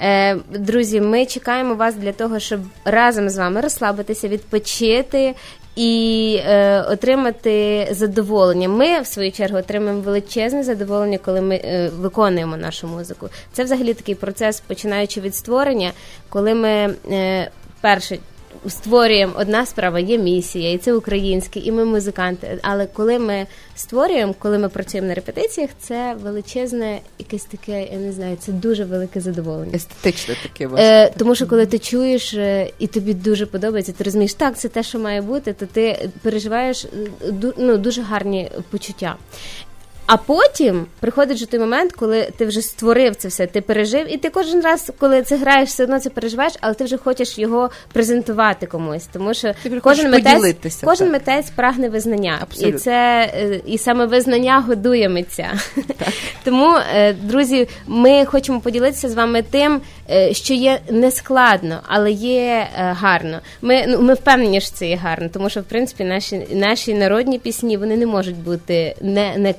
Е, 0.00 0.36
Друзі, 0.50 1.00
ми 1.00 1.26
чекаємо 1.26 1.74
вас 1.74 1.94
для 1.94 2.12
того, 2.12 2.38
щоб 2.38 2.60
разом 2.84 3.28
з 3.28 3.36
вами 3.36 3.60
розслабитися, 3.60 4.28
відпочити 4.28 5.34
і 5.78 6.34
е, 6.44 6.82
отримати 6.82 7.88
задоволення. 7.90 8.68
Ми, 8.68 9.00
в 9.00 9.06
свою 9.06 9.32
чергу, 9.32 9.58
отримаємо 9.58 10.00
величезне 10.00 10.62
задоволення, 10.62 11.18
коли 11.18 11.40
ми 11.40 11.54
е, 11.54 11.90
виконуємо 11.98 12.56
нашу 12.56 12.86
музику. 12.86 13.28
Це 13.52 13.64
взагалі 13.64 13.94
такий 13.94 14.14
процес, 14.14 14.60
починаючи 14.60 15.20
від 15.20 15.34
створення, 15.34 15.92
коли 16.28 16.54
ми 16.54 16.94
е, 17.10 17.50
перше. 17.80 18.18
Створюємо 18.68 19.32
одна 19.36 19.66
справа, 19.66 20.00
є 20.00 20.18
місія, 20.18 20.72
і 20.72 20.78
це 20.78 20.92
українське, 20.92 21.60
і 21.60 21.72
ми 21.72 21.84
музиканти. 21.84 22.58
Але 22.62 22.86
коли 22.86 23.18
ми 23.18 23.46
створюємо, 23.74 24.34
коли 24.38 24.58
ми 24.58 24.68
працюємо 24.68 25.08
на 25.08 25.14
репетиціях, 25.14 25.70
це 25.78 26.16
величезне, 26.22 27.00
якесь 27.18 27.44
таке, 27.44 27.88
я 27.92 27.98
не 27.98 28.12
знаю, 28.12 28.36
це 28.40 28.52
дуже 28.52 28.84
велике 28.84 29.20
задоволення. 29.20 29.72
Естетичне 29.74 30.36
таке 30.42 30.68
Е, 30.76 31.12
Тому 31.16 31.34
що 31.34 31.46
коли 31.46 31.66
ти 31.66 31.78
чуєш 31.78 32.34
е, 32.34 32.70
і 32.78 32.86
тобі 32.86 33.14
дуже 33.14 33.46
подобається, 33.46 33.92
ти 33.92 34.04
розумієш, 34.04 34.34
так, 34.34 34.58
це 34.58 34.68
те, 34.68 34.82
що 34.82 34.98
має 34.98 35.22
бути, 35.22 35.52
то 35.52 35.66
ти 35.66 36.08
переживаєш 36.22 36.86
ну, 37.58 37.76
дуже 37.76 38.02
гарні 38.02 38.50
почуття. 38.70 39.16
А 40.08 40.16
потім 40.16 40.86
приходить 41.00 41.36
же 41.36 41.46
той 41.46 41.60
момент, 41.60 41.92
коли 41.92 42.28
ти 42.36 42.46
вже 42.46 42.62
створив 42.62 43.16
це 43.16 43.28
все, 43.28 43.46
ти 43.46 43.60
пережив, 43.60 44.14
і 44.14 44.16
ти 44.16 44.30
кожен 44.30 44.60
раз, 44.60 44.92
коли 44.98 45.22
це 45.22 45.36
граєш, 45.36 45.68
все 45.68 45.84
одно 45.84 46.00
це 46.00 46.10
переживаєш, 46.10 46.52
але 46.60 46.74
ти 46.74 46.84
вже 46.84 46.96
хочеш 46.96 47.38
його 47.38 47.70
презентувати 47.92 48.66
комусь. 48.66 49.06
Тому 49.12 49.34
що 49.34 49.52
кожен 49.82 50.10
митець, 50.10 50.80
кожен 50.84 51.12
митець 51.12 51.50
прагне 51.50 51.88
визнання, 51.88 52.38
Абсолютно. 52.42 52.76
і 52.76 52.80
це 52.80 53.30
і 53.66 53.78
саме 53.78 54.06
визнання 54.06 54.60
годує 54.60 55.08
митця. 55.08 55.48
Тому, 56.44 56.76
друзі, 57.22 57.68
ми 57.86 58.24
хочемо 58.24 58.60
поділитися 58.60 59.08
з 59.08 59.14
вами 59.14 59.42
тим, 59.50 59.80
що 60.32 60.54
є 60.54 60.80
нескладно, 60.90 61.80
але 61.86 62.12
є 62.12 62.68
гарно. 62.74 63.40
Ми 63.62 63.84
ну 63.88 64.02
ми 64.02 64.14
впевнені, 64.14 64.60
що 64.60 64.70
це 64.70 64.88
є 64.88 64.96
гарно, 64.96 65.28
тому 65.32 65.50
що 65.50 65.60
в 65.60 65.64
принципі 65.64 66.04
наші 66.04 66.46
наші 66.52 66.94
народні 66.94 67.38
пісні 67.38 67.76
вони 67.76 67.96
не 67.96 68.06
можуть 68.06 68.36
бути 68.36 68.94
не, 69.00 69.36
не 69.36 69.52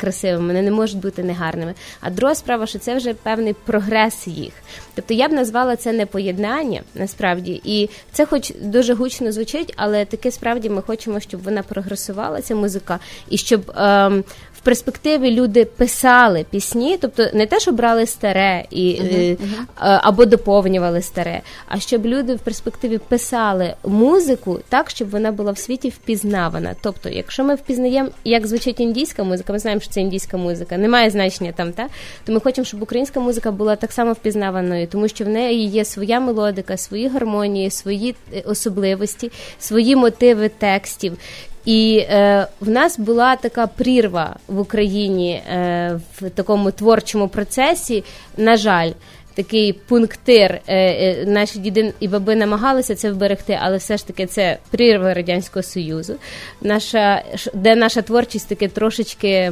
вони 0.48 0.62
не 0.62 0.72
можуть 0.72 1.00
бути 1.00 1.24
негарними. 1.24 1.74
А 2.02 2.10
друга 2.10 2.36
справа, 2.36 2.66
що 2.66 2.80
це 2.80 2.96
вже 2.96 3.14
певний 3.14 3.54
прогрес 3.54 4.28
їх. 4.28 4.54
Тобто 4.96 5.14
я 5.14 5.28
б 5.28 5.32
назвала 5.32 5.76
це 5.76 5.94
не 5.94 6.06
поєднання 6.06 6.82
насправді, 6.96 7.62
і 7.64 7.90
це, 8.12 8.26
хоч 8.26 8.54
дуже 8.62 8.94
гучно 8.94 9.32
звучить, 9.32 9.74
але 9.78 10.06
таке 10.06 10.32
справді 10.32 10.70
ми 10.70 10.82
хочемо, 10.82 11.20
щоб 11.20 11.44
вона 11.44 11.64
прогресувала, 11.64 12.42
ця 12.42 12.56
музика, 12.56 13.00
і 13.30 13.38
щоб 13.38 13.72
ем, 13.76 14.24
в 14.60 14.62
перспективі 14.62 15.32
люди 15.32 15.66
писали 15.66 16.46
пісні, 16.50 16.98
тобто 17.02 17.28
не 17.34 17.46
те, 17.46 17.60
що 17.60 17.72
брали 17.72 18.06
старе 18.06 18.66
і 18.70 18.82
uh-huh, 18.82 19.38
uh-huh. 19.38 20.00
або 20.02 20.26
доповнювали 20.26 21.02
старе, 21.02 21.42
а 21.68 21.80
щоб 21.80 22.06
люди 22.06 22.36
в 22.36 22.40
перспективі 22.40 22.98
писали 22.98 23.74
музику 23.86 24.60
так, 24.70 24.90
щоб 24.90 25.10
вона 25.10 25.32
була 25.32 25.52
в 25.52 25.58
світі 25.58 25.90
впізнавана. 25.90 26.76
Тобто, 26.82 27.10
якщо 27.10 27.44
ми 27.44 27.56
впізнаємо, 27.56 28.10
як 28.24 28.48
звучить 28.48 28.80
індійська 28.80 29.24
музика, 29.24 29.54
ми 29.54 29.60
знаємо, 29.60 29.82
що 29.82 29.92
це 29.92 30.02
індійська 30.02 30.38
музика, 30.38 30.78
немає 30.78 31.10
значення 31.10 31.52
там, 31.52 31.74
та 31.74 31.88
то 32.26 32.32
ми 32.32 32.40
хочемо, 32.40 32.66
щоб 32.66 32.82
українська 32.82 33.20
музика 33.20 33.52
була 33.52 33.76
так 33.76 33.92
само 33.92 34.14
впізнаваною, 34.14 34.88
тому 34.88 35.08
що 35.08 35.26
в 35.26 35.30
неї 35.30 35.68
є 35.68 35.86
своя 35.86 36.20
мелодика, 36.20 36.78
свої 36.78 37.08
гармонії, 37.08 37.72
свої 37.72 38.16
особливості, 38.46 39.32
свої 39.60 39.96
мотиви 39.96 40.50
текстів. 40.50 41.18
І 41.66 42.06
е, 42.10 42.48
в 42.60 42.70
нас 42.70 43.00
була 43.00 43.36
така 43.36 43.68
прірва 43.68 44.36
в 44.48 44.60
Україні 44.60 45.32
е, 45.32 46.00
в 46.22 46.30
такому 46.30 46.72
творчому 46.72 47.28
процесі. 47.28 48.04
На 48.38 48.58
жаль, 48.58 48.92
такий 49.34 49.74
пунктир. 49.74 50.62
Е, 50.68 50.78
е, 50.78 51.26
наші 51.26 51.60
діди 51.60 51.94
і 52.00 52.08
баби 52.08 52.36
намагалися 52.36 52.96
це 52.96 53.12
вберегти, 53.12 53.60
але 53.62 53.78
все 53.78 53.98
ж 53.98 54.08
таки 54.08 54.26
це 54.26 54.58
прірва 54.72 55.14
радянського 55.14 55.64
союзу. 55.64 56.16
Наша 56.62 57.24
де 57.54 57.76
наша 57.76 58.02
творчість 58.02 58.48
таки 58.48 58.68
трошечки. 58.68 59.52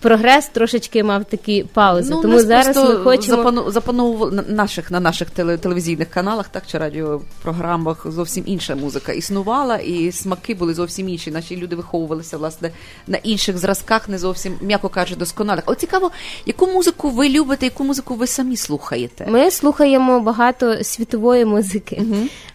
Прогрес 0.00 0.48
трошечки 0.48 1.02
мав 1.04 1.24
такі 1.24 1.64
паузи. 1.72 2.10
Ну, 2.14 2.22
Тому 2.22 2.40
зараз 2.40 2.76
ми 2.76 2.96
хочемо. 2.96 3.36
запану, 3.36 3.70
запановували 3.70 4.32
на 4.32 4.42
наших 4.42 4.90
на 4.90 5.00
наших 5.00 5.30
теле, 5.30 5.56
телевізійних 5.56 6.10
каналах, 6.10 6.48
так 6.48 6.62
чи 6.66 6.78
радіопрограмах 6.78 8.06
зовсім 8.10 8.44
інша 8.46 8.74
музика 8.74 9.12
існувала, 9.12 9.76
і 9.76 10.12
смаки 10.12 10.54
були 10.54 10.74
зовсім 10.74 11.08
інші. 11.08 11.30
Наші 11.30 11.56
люди 11.56 11.76
виховувалися 11.76 12.36
власне 12.38 12.70
на 13.06 13.18
інших 13.18 13.58
зразках, 13.58 14.08
не 14.08 14.18
зовсім 14.18 14.54
м'яко 14.60 14.88
кажучи, 14.88 15.18
досконалих. 15.18 15.64
От 15.66 15.80
цікаво, 15.80 16.10
яку 16.46 16.66
музику 16.66 17.10
ви 17.10 17.28
любите, 17.28 17.66
яку 17.66 17.84
музику 17.84 18.14
ви 18.14 18.26
самі 18.26 18.56
слухаєте? 18.56 19.26
Ми 19.28 19.50
слухаємо 19.50 20.20
багато 20.20 20.84
світової 20.84 21.44
музики. 21.44 22.02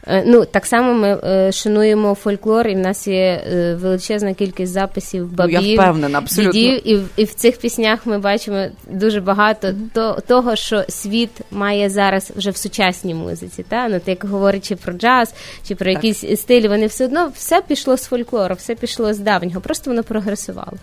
Е, 0.07 0.23
Ну 0.27 0.45
так 0.45 0.65
само 0.65 0.93
ми 0.93 1.19
е, 1.23 1.51
шануємо 1.51 2.15
фольклор, 2.15 2.67
і 2.67 2.75
в 2.75 2.79
нас 2.79 3.07
є 3.07 3.43
е, 3.47 3.75
величезна 3.81 4.33
кількість 4.33 4.71
записів 4.73 5.29
Ну, 5.37 5.49
я 5.49 5.59
бабів, 5.59 5.79
впевнена, 5.79 6.17
абсолютно. 6.17 6.51
дідів, 6.53 7.09
і, 7.17 7.21
і 7.21 7.25
в 7.31 7.33
цих 7.33 7.57
піснях 7.57 8.05
ми 8.05 8.19
бачимо 8.19 8.65
дуже 8.87 9.21
багато 9.21 9.73
то, 9.93 10.17
того, 10.27 10.55
що 10.55 10.83
світ 10.89 11.29
має 11.51 11.89
зараз 11.89 12.31
вже 12.35 12.51
в 12.51 12.57
сучасній 12.57 13.13
музиці. 13.13 13.63
Та? 13.69 13.87
Ну, 13.87 13.99
так, 13.99 14.07
як 14.07 14.23
говорячи 14.25 14.75
про 14.75 14.93
джаз 14.93 15.33
чи 15.67 15.75
про 15.75 15.91
якісь 15.91 16.39
стилі, 16.39 16.67
вони 16.67 16.87
все 16.87 17.05
одно 17.05 17.31
все 17.35 17.61
пішло 17.61 17.97
з 17.97 18.03
фольклору, 18.05 18.55
все 18.55 18.75
пішло 18.75 19.13
з 19.13 19.19
давнього, 19.19 19.61
просто 19.61 19.91
воно 19.91 20.03
прогресувало. 20.03 20.73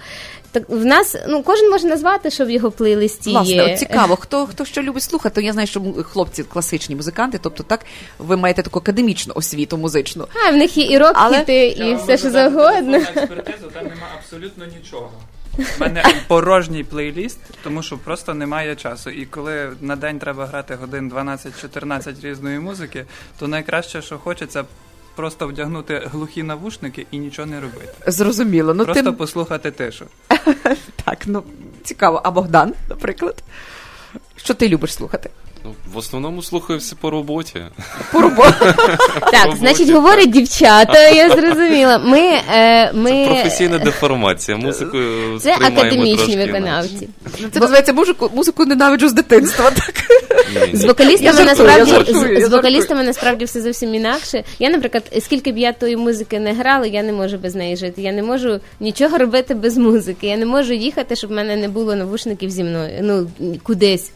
Так 0.52 0.62
в 0.68 0.84
нас 0.84 1.16
ну 1.28 1.42
кожен 1.42 1.70
може 1.70 1.86
назвати, 1.86 2.30
що 2.30 2.44
в 2.44 2.50
його 2.50 2.70
плейлисті 2.70 3.30
Власне, 3.30 3.54
є. 3.54 3.72
от 3.72 3.78
цікаво, 3.78 4.16
хто 4.16 4.46
хто 4.46 4.64
що 4.64 4.82
любить 4.82 5.02
слухати. 5.02 5.42
Я 5.42 5.52
знаю, 5.52 5.68
що 5.68 5.80
хлопці 6.02 6.42
класичні 6.44 6.96
музиканти, 6.96 7.38
тобто 7.42 7.62
так 7.62 7.86
ви 8.18 8.36
маєте 8.36 8.62
таку 8.62 8.78
академічну 8.78 9.32
освіту 9.36 9.76
музичну. 9.76 10.26
А, 10.46 10.50
в 10.50 10.56
них 10.56 10.76
є 10.76 10.84
і 10.84 10.98
рок 10.98 11.12
Але- 11.14 11.44
і 11.48 11.94
все, 11.94 12.18
що 12.18 12.30
завгодно. 12.30 12.96
експертизу, 12.96 13.66
там 13.74 13.84
нема 13.84 14.06
абсолютно 14.18 14.64
нічого. 14.64 15.10
У 15.58 15.80
мене 15.80 16.04
порожній 16.26 16.84
плейліст, 16.84 17.38
тому 17.62 17.82
що 17.82 17.98
просто 17.98 18.34
немає 18.34 18.76
часу. 18.76 19.10
І 19.10 19.26
коли 19.26 19.72
на 19.80 19.96
день 19.96 20.18
треба 20.18 20.46
грати 20.46 20.74
годин 20.74 21.12
12-14 21.12 22.22
різної 22.22 22.58
музики, 22.58 23.04
то 23.38 23.48
найкраще, 23.48 24.02
що 24.02 24.18
хочеться, 24.18 24.64
просто 25.16 25.46
вдягнути 25.46 26.02
глухі 26.12 26.42
навушники 26.42 27.06
і 27.10 27.18
нічого 27.18 27.46
не 27.46 27.60
робити. 27.60 27.92
Зрозуміло. 28.06 28.74
Ну 28.74 28.84
Просто 28.84 29.02
ти... 29.02 29.12
послухати 29.12 29.70
тишу. 29.70 30.06
так, 31.04 31.18
ну 31.26 31.42
цікаво. 31.84 32.20
А 32.24 32.30
Богдан, 32.30 32.74
наприклад, 32.88 33.42
що 34.36 34.54
ти 34.54 34.68
любиш 34.68 34.94
слухати? 34.94 35.30
Ну, 35.68 35.74
в 35.92 35.98
основному 35.98 36.42
слухаю 36.42 36.78
все 36.78 36.96
по 36.96 37.10
роботі. 37.10 37.62
По 38.12 38.20
роботі. 38.20 38.52
Так, 39.32 39.56
значить, 39.56 39.90
говорять 39.90 40.30
дівчата, 40.30 41.08
я 41.08 41.30
зрозуміла. 41.30 41.98
Ми, 41.98 42.18
е, 42.18 42.92
ми... 42.92 43.10
Це 43.10 43.26
професійна 43.26 43.78
деформація. 43.78 44.56
Музику 44.56 44.98
Це 45.40 45.54
академічні 45.54 46.36
виконавці. 46.36 47.08
Це 47.52 47.60
називається 47.60 47.92
музику, 47.92 48.30
музику 48.34 48.64
ненавиджу 48.64 49.08
з 49.08 49.12
дитинства. 49.12 49.70
Так 50.54 50.68
З 50.72 50.84
вокалістами 50.84 51.38
Я 51.38 51.44
насправді 51.44 51.90
я 51.90 51.96
жартую, 51.96 52.34
я 52.34 52.40
з, 52.40 52.48
з 52.48 52.52
вокалістами 52.52 53.02
насправді 53.02 53.44
все 53.44 53.60
зовсім 53.60 53.94
інакше. 53.94 54.44
Я, 54.58 54.70
наприклад, 54.70 55.12
скільки 55.20 55.52
б 55.52 55.58
я 55.58 55.72
тої 55.72 55.96
музики 55.96 56.40
не 56.40 56.52
грала, 56.52 56.86
я 56.86 57.02
не 57.02 57.12
можу 57.12 57.38
без 57.38 57.54
неї 57.54 57.76
жити. 57.76 58.02
Я 58.02 58.12
не 58.12 58.22
можу 58.22 58.60
нічого 58.80 59.18
робити 59.18 59.54
без 59.54 59.76
музики. 59.76 60.26
Я 60.26 60.36
не 60.36 60.46
можу 60.46 60.72
їхати, 60.72 61.16
щоб 61.16 61.30
в 61.30 61.32
мене 61.32 61.56
не 61.56 61.68
було 61.68 61.94
навушників 61.94 62.50
зі 62.50 62.64
мною. 62.64 62.98
Ну 63.02 63.30
кудись. 63.62 64.10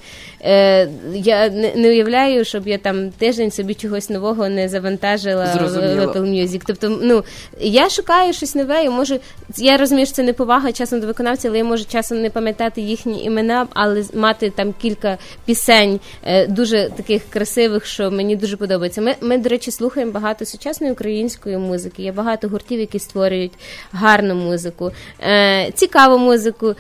Е, 0.45 0.89
я 1.15 1.49
не, 1.49 1.73
не 1.75 1.89
уявляю, 1.89 2.45
щоб 2.45 2.69
я 2.69 2.79
там 2.79 3.11
тиждень 3.11 3.51
собі 3.51 3.75
чогось 3.75 4.11
нового 4.11 4.49
не 4.49 4.69
завантажила 4.69 5.45
в 5.45 5.59
Зрозуміло. 5.59 6.13
Apple 6.13 6.23
Music. 6.23 6.63
Тобто, 6.67 6.99
ну 7.03 7.25
я 7.61 7.91
шукаю 7.91 8.33
щось 8.33 8.55
нове. 8.55 8.85
Я 8.85 8.91
можу. 8.91 9.19
Я 9.57 9.77
розумію, 9.77 10.07
що 10.07 10.15
це 10.15 10.23
не 10.23 10.33
повага 10.33 10.73
часом 10.73 11.01
до 11.01 11.07
виконавця, 11.07 11.49
але 11.49 11.59
я 11.59 11.65
можу 11.65 11.85
часом 11.85 12.23
не 12.23 12.31
пам'ятати 12.31 12.81
їхні 12.81 13.25
імена, 13.25 13.67
але 13.75 14.05
мати 14.15 14.51
там 14.51 14.75
кілька 14.83 15.19
пісень 15.45 16.01
е, 16.25 16.47
дуже 16.47 16.91
таких 16.97 17.23
красивих, 17.31 17.87
що 17.87 18.11
мені 18.11 18.37
дуже 18.37 18.57
подобається. 18.57 19.01
Ми, 19.01 19.15
ми, 19.21 19.39
до 19.39 19.49
речі, 19.49 19.71
слухаємо 19.71 20.13
багато 20.13 20.45
сучасної 20.45 20.93
української 20.93 21.59
музики. 21.59 22.03
Є 22.03 22.13
багато 22.13 22.49
гуртів, 22.49 22.81
які 22.81 22.99
створюють 22.99 23.53
гарну 23.93 24.35
музику, 24.35 24.91
е, 25.21 25.71
цікаву 25.75 26.19
музику. 26.19 26.75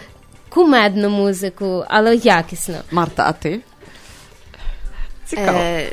Кумедну 0.54 1.10
музику, 1.10 1.84
але 1.88 2.16
якісно. 2.16 2.74
Марта, 2.90 3.24
а 3.28 3.32
ти? 3.32 3.60
Цікаво. 5.26 5.58
Е, 5.58 5.92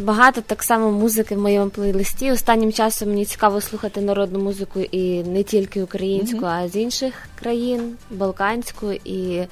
багато 0.00 0.40
так 0.40 0.62
само 0.62 0.90
музики 0.90 1.34
в 1.34 1.38
моєму 1.38 1.70
плейлисті. 1.70 2.32
Останнім 2.32 2.72
часом 2.72 3.08
мені 3.08 3.24
цікаво 3.24 3.60
слухати 3.60 4.00
народну 4.00 4.38
музику 4.38 4.80
і 4.80 5.22
не 5.22 5.42
тільки 5.42 5.82
українську, 5.82 6.44
а 6.44 6.68
з 6.68 6.76
інших 6.76 7.14
країн, 7.40 7.96
балканську. 8.10 8.92
І 8.92 9.46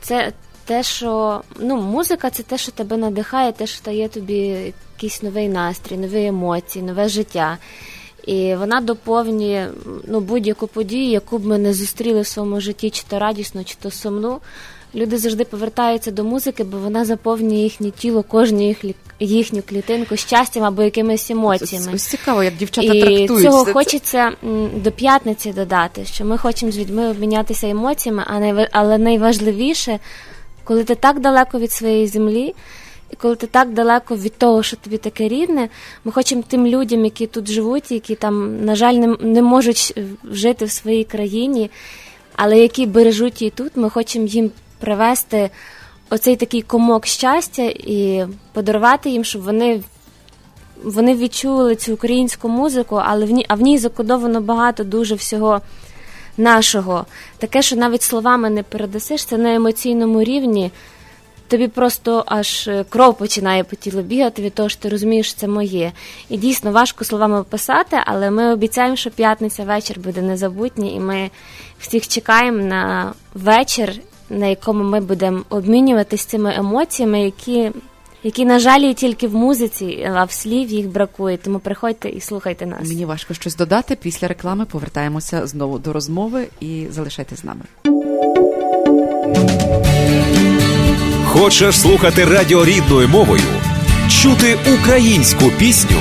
це 0.00 0.32
те, 0.64 0.82
що 0.82 1.42
ну, 1.60 1.76
музика 1.76 2.30
це 2.30 2.42
те, 2.42 2.58
що 2.58 2.72
тебе 2.72 2.96
надихає, 2.96 3.52
те, 3.52 3.66
що 3.66 3.84
дає 3.84 4.08
тобі 4.08 4.72
якийсь 4.94 5.22
новий 5.22 5.48
настрій, 5.48 5.96
нові 5.96 6.26
емоції, 6.26 6.84
нове 6.84 7.08
життя. 7.08 7.58
І 8.28 8.54
вона 8.54 8.80
доповнює 8.80 9.68
ну, 10.08 10.20
будь-яку 10.20 10.66
подію, 10.66 11.10
яку 11.10 11.38
б 11.38 11.46
ми 11.46 11.58
не 11.58 11.74
зустріли 11.74 12.20
в 12.20 12.26
своєму 12.26 12.60
житті, 12.60 12.90
чи 12.90 13.02
то 13.08 13.18
радісну, 13.18 13.64
чи 13.64 13.74
то 13.80 13.90
сумну. 13.90 14.38
Люди 14.94 15.18
завжди 15.18 15.44
повертаються 15.44 16.10
до 16.10 16.24
музики, 16.24 16.64
бо 16.64 16.78
вона 16.78 17.04
заповнює 17.04 17.58
їхнє 17.58 17.90
тіло, 17.90 18.22
кожну 18.22 18.66
їх, 18.66 18.84
їхню 19.20 19.62
клітинку 19.68 20.16
щастям 20.16 20.64
або 20.64 20.82
якимись 20.82 21.30
емоціями. 21.30 21.92
Ось 21.94 22.02
цікаво, 22.02 22.42
як 22.42 22.56
дівчата 22.56 22.94
І 22.94 23.00
трактують. 23.00 23.42
цього 23.42 23.64
це. 23.64 23.72
хочеться 23.72 24.32
до 24.76 24.92
п'ятниці 24.92 25.52
додати, 25.52 26.04
що 26.04 26.24
ми 26.24 26.38
хочемо 26.38 26.72
з 26.72 26.78
людьми 26.78 27.08
обмінятися 27.08 27.68
емоціями, 27.68 28.24
а 28.26 28.66
але 28.72 28.98
найважливіше, 28.98 29.98
коли 30.64 30.84
ти 30.84 30.94
так 30.94 31.20
далеко 31.20 31.58
від 31.58 31.72
своєї 31.72 32.06
землі, 32.06 32.54
і 33.10 33.16
коли 33.16 33.36
ти 33.36 33.46
так 33.46 33.72
далеко 33.72 34.16
від 34.16 34.38
того, 34.38 34.62
що 34.62 34.76
тобі 34.76 34.96
таке 34.96 35.28
рідне, 35.28 35.68
ми 36.04 36.12
хочемо 36.12 36.42
тим 36.48 36.66
людям, 36.66 37.04
які 37.04 37.26
тут 37.26 37.48
живуть, 37.48 37.90
які 37.90 38.14
там, 38.14 38.64
на 38.64 38.74
жаль, 38.74 38.94
не, 38.94 39.16
не 39.20 39.42
можуть 39.42 39.94
е, 39.96 40.04
жити 40.30 40.64
в 40.64 40.70
своїй 40.70 41.04
країні, 41.04 41.70
але 42.36 42.58
які 42.58 42.86
бережуть 42.86 43.42
її 43.42 43.50
тут, 43.50 43.76
ми 43.76 43.90
хочемо 43.90 44.26
їм 44.26 44.50
привести 44.78 45.50
оцей 46.10 46.36
такий 46.36 46.62
комок 46.62 47.06
щастя 47.06 47.62
і 47.62 48.26
подарувати 48.52 49.10
їм, 49.10 49.24
щоб 49.24 49.42
вони 49.42 49.82
вони 50.82 51.14
відчули 51.14 51.76
цю 51.76 51.94
українську 51.94 52.48
музику, 52.48 53.02
але 53.04 53.26
в 53.26 53.30
ній, 53.30 53.46
а 53.48 53.54
в 53.54 53.60
ній 53.60 53.78
закодовано 53.78 54.40
багато 54.40 54.84
дуже 54.84 55.14
всього 55.14 55.60
нашого. 56.36 57.06
Таке, 57.38 57.62
що 57.62 57.76
навіть 57.76 58.02
словами 58.02 58.50
не 58.50 58.62
передасиш, 58.62 59.24
це 59.24 59.38
на 59.38 59.54
емоційному 59.54 60.22
рівні. 60.24 60.70
Тобі 61.48 61.68
просто 61.68 62.24
аж 62.26 62.68
е, 62.68 62.84
кров 62.88 63.18
починає 63.18 63.64
по 63.64 63.76
тілу 63.76 64.02
бігати 64.02 64.42
від 64.42 64.54
того, 64.54 64.68
що 64.68 64.82
ти 64.82 64.88
розумієш, 64.88 65.28
що 65.28 65.40
це 65.40 65.48
моє. 65.48 65.92
І 66.28 66.36
дійсно 66.36 66.72
важко 66.72 67.04
словами 67.04 67.40
описати, 67.40 67.96
але 68.06 68.30
ми 68.30 68.52
обіцяємо, 68.52 68.96
що 68.96 69.10
п'ятниця 69.10 69.64
вечір 69.64 70.00
буде 70.00 70.22
незабутній, 70.22 70.94
і 70.94 71.00
ми 71.00 71.30
всіх 71.78 72.08
чекаємо 72.08 72.62
на 72.62 73.12
вечір, 73.34 73.92
на 74.30 74.46
якому 74.46 74.84
ми 74.84 75.00
будемо 75.00 75.42
обмінюватися 75.50 76.28
цими 76.28 76.54
емоціями, 76.56 77.24
які, 77.24 77.70
які, 78.22 78.44
на 78.44 78.58
жаль, 78.58 78.80
є 78.80 78.94
тільки 78.94 79.28
в 79.28 79.34
музиці, 79.34 80.08
а 80.14 80.24
в 80.24 80.32
слів 80.32 80.68
їх 80.68 80.88
бракує. 80.88 81.36
Тому 81.36 81.58
приходьте 81.58 82.08
і 82.08 82.20
слухайте 82.20 82.66
нас. 82.66 82.88
Мені 82.88 83.04
важко 83.04 83.34
щось 83.34 83.56
додати. 83.56 83.96
Після 83.96 84.28
реклами 84.28 84.64
повертаємося 84.64 85.46
знову 85.46 85.78
до 85.78 85.92
розмови 85.92 86.46
і 86.60 86.86
залишайтесь 86.90 87.40
з 87.40 87.44
нами. 87.44 87.64
Хочеш 91.38 91.80
слухати 91.80 92.24
радіо 92.24 92.64
рідною 92.64 93.08
мовою, 93.08 93.42
чути 94.08 94.58
українську 94.74 95.44
пісню 95.58 96.00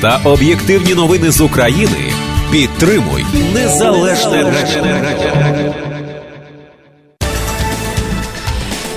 та 0.00 0.20
об'єктивні 0.24 0.94
новини 0.94 1.30
з 1.30 1.40
України? 1.40 2.12
Підтримуй 2.52 3.24
незалежне 3.54 4.42
радіо. 4.42 5.74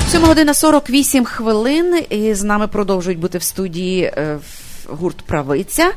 7 0.07 0.21
година 0.21 0.53
48 0.53 1.25
хвилин. 1.25 2.03
І 2.09 2.33
з 2.33 2.43
нами 2.43 2.67
продовжують 2.67 3.19
бути 3.19 3.37
в 3.37 3.43
студії 3.43 4.03
е, 4.03 4.37
гурт 4.87 5.17
Правиця 5.21 5.91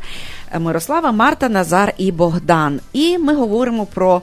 Мирослава, 0.59 1.12
Марта, 1.12 1.48
Назар 1.48 1.94
і 1.98 2.12
Богдан. 2.12 2.81
І 2.92 3.18
ми 3.18 3.35
говоримо 3.35 3.87
про. 3.87 4.22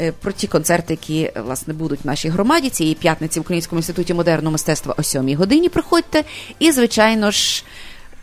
Е, 0.00 0.12
Про 0.12 0.32
ті 0.32 0.46
концерти, 0.46 0.92
які 0.92 1.20
е, 1.22 1.40
власне 1.40 1.74
будуть 1.74 2.04
в 2.04 2.06
нашій 2.06 2.28
громаді 2.28 2.70
цієї 2.70 2.94
п'ятниці 2.94 3.40
в 3.40 3.42
Українському 3.42 3.78
інституті 3.78 4.14
модерного 4.14 4.52
мистецтва 4.52 4.94
о 4.98 5.02
7 5.02 5.36
годині. 5.36 5.68
Приходьте. 5.68 6.24
І, 6.58 6.72
звичайно 6.72 7.30
ж, 7.30 7.64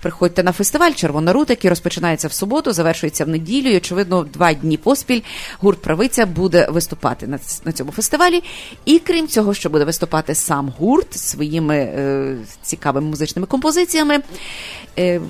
приходьте 0.02 0.44
на 0.44 0.52
фестиваль 0.52 0.92
Червона 0.92 1.34
рута, 1.34 1.54
який 1.54 1.70
розпочинається 1.70 2.28
в 2.28 2.34
суботу, 2.34 2.72
завершується 2.72 3.26
в 3.26 3.28
неділю. 3.28 3.70
І, 3.70 3.78
очевидно, 3.78 4.24
два 4.24 4.54
дні 4.54 4.78
поспіль 4.78 5.22
гурт 5.60 5.82
Правиця 5.82 6.26
буде 6.26 6.68
виступати 6.70 7.28
на, 7.28 7.40
на 7.66 7.72
цьому 7.72 7.92
фестивалі. 7.92 8.44
І 8.86 9.00
крім 9.00 9.28
цього, 9.28 9.54
що 9.54 9.70
буде 9.70 9.86
виступати 9.86 10.36
сам 10.36 10.74
гурт 10.78 11.14
своїми 11.14 11.76
е, 11.78 12.38
цікавими 12.62 13.08
музичними 13.08 13.48
композиціями. 13.48 14.20
Е, 15.00 15.22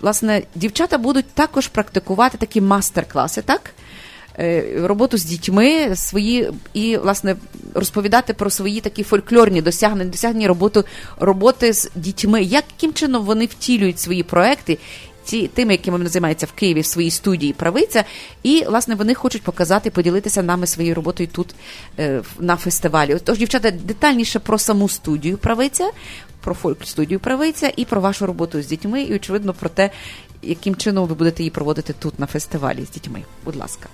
власне, 0.00 0.42
дівчата 0.54 0.98
будуть 0.98 1.26
також 1.26 1.68
практикувати 1.68 2.38
такі 2.38 2.60
мастер-класи, 2.60 3.42
так? 3.42 3.70
Е, 4.38 4.64
роботу 4.82 5.18
з 5.18 5.24
дітьми 5.24 5.96
свої 5.96 6.50
і 6.74 6.96
власне 6.96 7.36
розповідати 7.74 8.34
про 8.34 8.50
свої 8.50 8.80
такі 8.80 9.02
фольклорні 9.02 9.62
досягнення, 9.62 10.10
досягнення 10.10 10.48
роботи, 10.48 10.84
роботи 11.20 11.72
з 11.72 11.90
дітьми. 11.94 12.42
Яким 12.42 12.92
чином 12.92 13.24
вони 13.24 13.46
втілюють 13.46 13.98
свої 13.98 14.22
проекти? 14.22 14.78
Ті, 15.24 15.48
тими, 15.48 15.72
якими 15.72 15.98
вони 15.98 16.10
займаються 16.10 16.46
в 16.46 16.52
Києві 16.52 16.80
в 16.80 16.86
своїй 16.86 17.10
студії 17.10 17.52
правиця, 17.52 18.04
і 18.42 18.64
власне 18.68 18.94
вони 18.94 19.14
хочуть 19.14 19.42
показати, 19.42 19.90
поділитися 19.90 20.42
нами 20.42 20.66
своєю 20.66 20.94
роботою 20.94 21.28
тут 21.32 21.54
е, 21.98 22.22
на 22.38 22.56
фестивалі. 22.56 23.16
Тож, 23.24 23.38
дівчата, 23.38 23.70
детальніше 23.70 24.38
про 24.38 24.58
саму 24.58 24.88
студію 24.88 25.38
правиця, 25.38 25.90
про 26.40 26.54
фольк 26.54 26.84
студію 26.84 27.20
правиця 27.20 27.72
і 27.76 27.84
про 27.84 28.00
вашу 28.00 28.26
роботу 28.26 28.62
з 28.62 28.66
дітьми, 28.66 29.02
і 29.02 29.14
очевидно 29.14 29.52
про 29.52 29.68
те, 29.68 29.90
яким 30.42 30.76
чином 30.76 31.06
ви 31.06 31.14
будете 31.14 31.42
її 31.42 31.50
проводити 31.50 31.92
тут 31.92 32.18
на 32.18 32.26
фестивалі 32.26 32.84
з 32.84 32.90
дітьми. 32.90 33.22
Будь 33.44 33.56
ласка. 33.56 33.88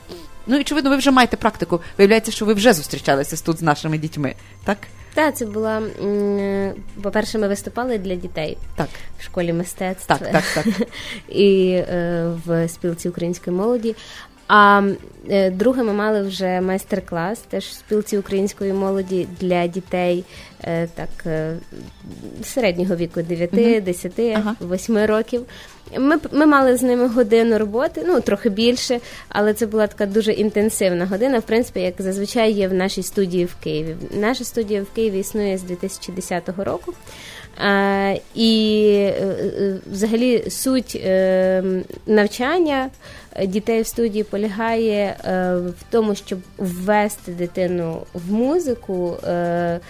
Ну 0.49 0.57
і 0.57 0.61
очевидно, 0.61 0.91
ви 0.91 0.97
вже 0.97 1.11
маєте 1.11 1.37
практику. 1.37 1.81
Виявляється, 1.99 2.33
що 2.33 2.45
ви 2.45 2.55
вже 2.55 2.73
зустрічалися 2.73 3.45
тут 3.45 3.59
з 3.59 3.63
нашими 3.63 3.99
дітьми, 3.99 4.35
так? 4.65 4.79
Так, 5.15 5.37
це 5.37 5.47
була 5.47 5.83
по-перше, 7.03 7.39
ми 7.39 7.49
виступали 7.49 7.99
для 7.99 8.15
дітей 8.15 8.57
Так, 8.77 8.89
в 9.19 9.23
школі 9.23 9.53
мистецтв 9.53 10.07
так, 10.07 10.33
так, 10.33 10.45
так. 10.55 10.67
і 11.29 11.71
е, 11.71 12.33
в 12.47 12.69
спілці 12.69 13.09
української 13.09 13.57
молоді. 13.57 13.97
А 14.49 14.83
е, 15.31 15.51
друге, 15.51 15.83
ми 15.83 15.93
мали 15.93 16.23
вже 16.23 16.61
майстер-клас 16.61 17.39
теж 17.39 17.65
в 17.65 17.73
спілці 17.73 18.19
української 18.19 18.73
молоді 18.73 19.29
для 19.41 19.67
дітей 19.67 20.25
е, 20.65 20.89
так 20.95 21.09
е, 21.27 21.57
середнього 22.43 22.97
віку 22.97 23.23
9, 23.23 23.85
10, 23.85 24.13
8 24.61 24.99
років. 24.99 25.43
Ми, 25.99 26.17
ми 26.33 26.47
мали 26.47 26.77
з 26.77 26.83
ними 26.83 27.09
годину 27.09 27.59
роботи, 27.59 28.05
ну 28.07 28.21
трохи 28.21 28.51
більше, 28.51 29.01
але 29.29 29.55
це 29.55 29.67
була 29.67 29.87
така 29.87 30.07
дуже 30.07 30.33
інтенсивна 30.33 31.07
година. 31.07 31.39
В 31.39 31.43
принципі, 31.43 31.81
як 31.81 31.95
зазвичай 31.99 32.53
є 32.53 32.69
в 32.69 32.75
нашій 32.75 33.03
студії 33.03 33.45
в 33.45 33.55
Києві. 33.55 33.97
Наша 34.15 34.45
студія 34.45 34.83
в 34.83 34.95
Києві 34.95 35.19
існує 35.19 35.59
з 35.59 35.63
2010 35.63 36.49
року. 36.59 36.93
А, 37.65 38.15
і 38.35 39.11
взагалі 39.93 40.51
суть 40.51 41.01
е, 41.05 41.63
навчання 42.07 42.91
дітей 43.47 43.83
в 43.83 43.87
студії 43.87 44.25
полягає 44.25 45.17
е, 45.25 45.57
в 45.57 45.83
тому, 45.91 46.15
щоб 46.15 46.39
ввести 46.59 47.33
дитину 47.33 48.03
в 48.15 48.33
музику 48.33 49.17
е, 49.25 49.81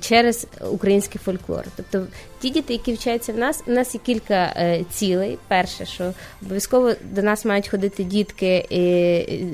через 0.00 0.46
український 0.70 1.20
фольклор. 1.24 1.64
Тобто 1.76 2.06
ті 2.40 2.50
діти, 2.50 2.72
які 2.72 2.92
вчаться 2.92 3.32
в 3.32 3.38
нас, 3.38 3.62
у 3.66 3.70
нас 3.70 3.94
є 3.94 4.00
кілька 4.04 4.34
е, 4.56 4.84
цілей. 4.90 5.38
Перше, 5.48 5.86
що 5.86 6.12
обов'язково 6.42 6.92
до 7.12 7.22
нас 7.22 7.44
мають 7.44 7.68
ходити 7.68 8.04
дітки 8.04 8.66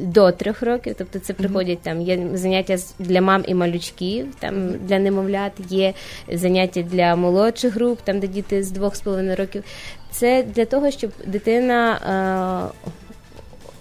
до 0.02 0.32
трьох 0.32 0.62
років, 0.62 0.94
тобто 0.98 1.18
це 1.18 1.32
приходять 1.32 1.82
там 1.82 2.00
є 2.00 2.28
заняття 2.34 2.76
для 2.98 3.20
мам 3.20 3.44
і 3.46 3.54
малючків, 3.54 4.26
там 4.38 4.72
для 4.86 4.98
немовлят, 4.98 5.52
є 5.68 5.94
заняття 6.32 6.82
для 6.82 7.16
молодших 7.16 7.74
груп, 7.74 7.98
там 8.04 8.20
де 8.20 8.26
діти 8.26 8.62
з 8.62 8.70
двох 8.70 8.96
з 8.96 9.00
половиною 9.00 9.36
років. 9.36 9.64
Це 10.10 10.42
для 10.42 10.64
того, 10.64 10.90
щоб 10.90 11.10
дитина. 11.26 12.72
Е, 12.86 12.90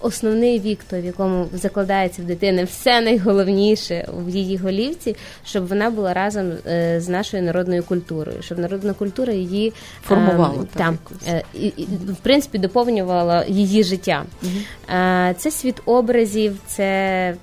Основний 0.00 0.60
вік, 0.60 0.78
той, 0.90 1.00
в 1.00 1.04
якому 1.04 1.46
закладається 1.52 2.22
в 2.22 2.24
дитини 2.24 2.64
все 2.64 3.00
найголовніше 3.00 4.08
в 4.26 4.28
її 4.28 4.56
голівці, 4.56 5.16
щоб 5.44 5.66
вона 5.66 5.90
була 5.90 6.14
разом 6.14 6.52
е, 6.66 7.00
з 7.00 7.08
нашою 7.08 7.42
народною 7.42 7.82
культурою, 7.82 8.42
щоб 8.42 8.58
народна 8.58 8.92
культура 8.92 9.32
її 9.32 9.68
е, 9.68 9.72
Формувала, 10.02 10.64
там, 10.74 10.98
е, 11.28 11.42
і, 11.54 11.66
і, 11.66 11.84
в 12.08 12.16
принципі 12.22 12.58
доповнювала 12.58 13.44
її 13.48 13.84
життя. 13.84 14.24
Е, 14.94 15.34
Це 15.38 15.50
світ 15.50 15.82
образів, 15.86 16.56
це 16.66 17.34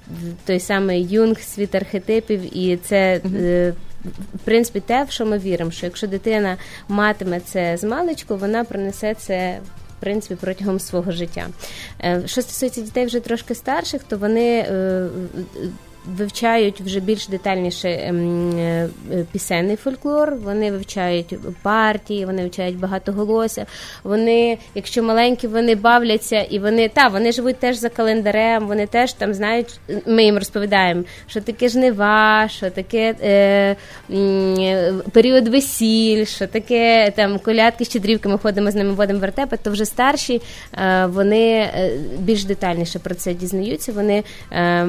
той 0.45 0.59
самий 0.59 1.03
юнг, 1.03 1.39
світ 1.39 1.75
архетипів, 1.75 2.57
і 2.57 2.77
це. 2.77 3.21
е, 3.35 3.73
В 4.35 4.39
принципі, 4.45 4.79
те, 4.79 5.03
в 5.03 5.11
що 5.11 5.25
ми 5.25 5.37
віримо, 5.37 5.71
що 5.71 5.85
якщо 5.85 6.07
дитина 6.07 6.57
матиме 6.87 7.39
це 7.39 7.77
з 7.77 7.83
маличку, 7.83 8.35
вона 8.37 8.63
принесе 8.63 9.13
це 9.13 9.59
принципі 9.99 10.35
протягом 10.41 10.79
свого 10.79 11.11
життя. 11.11 11.47
Е, 12.03 12.21
Що 12.25 12.41
стосується 12.41 12.81
дітей 12.81 13.05
вже 13.05 13.19
трошки 13.19 13.55
старших, 13.55 14.03
то 14.03 14.17
вони 14.17 14.59
е, 14.59 15.07
вивчають 16.15 16.81
вже 16.81 16.99
більш 16.99 17.27
детальніше 17.27 17.89
ем, 17.89 18.57
е, 18.57 18.89
е, 19.11 19.25
пісенний 19.31 19.75
фольклор, 19.75 20.35
вони 20.35 20.71
вивчають 20.71 21.35
партії, 21.61 22.25
вони 22.25 22.41
вивчають 22.41 22.79
багатоголосся. 22.79 23.65
Вони, 24.03 24.57
якщо 24.75 25.03
маленькі, 25.03 25.47
вони 25.47 25.75
бавляться 25.75 26.41
і 26.41 26.59
вони 26.59 26.89
та 26.89 27.07
вони 27.07 27.31
живуть 27.31 27.59
теж 27.59 27.77
за 27.77 27.89
календарем, 27.89 28.67
вони 28.67 28.87
теж 28.87 29.13
там 29.13 29.33
знають, 29.33 29.79
ми 30.05 30.23
їм 30.23 30.37
розповідаємо, 30.37 31.03
що 31.27 31.41
таке 31.41 31.69
жнива, 31.69 32.47
що 32.49 32.69
таке 32.69 33.15
е, 33.23 33.75
е, 34.13 34.93
період 35.11 35.47
весіль, 35.47 36.25
що 36.25 36.47
таке 36.47 37.13
там 37.15 37.39
колядки, 37.39 37.85
щедрівки, 37.85 38.29
ми 38.29 38.37
ходимо 38.37 38.71
з 38.71 38.75
ними 38.75 38.93
водимо 38.93 39.19
вертепи, 39.19 39.57
то 39.63 39.71
вже 39.71 39.85
старші 39.85 40.41
е, 40.73 41.05
вони 41.05 41.69
більш 42.19 42.43
детальніше 42.43 42.99
про 42.99 43.15
це 43.15 43.33
дізнаються. 43.33 43.91
Вони 43.91 44.23
е, 44.51 44.87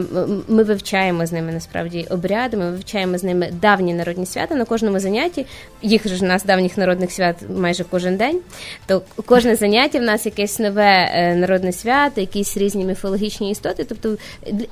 ми 0.48 0.62
вивчаємо 0.62 1.07
з 1.12 1.32
ними 1.32 1.52
насправді 1.52 2.06
обряди, 2.10 2.56
ми 2.56 2.70
вивчаємо 2.70 3.18
з 3.18 3.24
ними 3.24 3.50
давні 3.60 3.94
народні 3.94 4.26
свята 4.26 4.54
на 4.54 4.64
кожному 4.64 5.00
занятті. 5.00 5.46
Їх 5.82 6.08
ж 6.08 6.24
у 6.24 6.28
нас 6.28 6.44
давніх 6.44 6.78
народних 6.78 7.12
свят 7.12 7.36
майже 7.56 7.84
кожен 7.84 8.16
день. 8.16 8.40
То 8.86 9.02
кожне 9.26 9.56
заняття 9.56 9.98
в 9.98 10.02
нас 10.02 10.26
якесь 10.26 10.58
нове 10.58 11.10
е, 11.14 11.34
народне 11.34 11.72
свято, 11.72 12.20
якісь 12.20 12.56
різні 12.56 12.84
міфологічні 12.84 13.50
істоти. 13.50 13.84
Тобто 13.84 14.16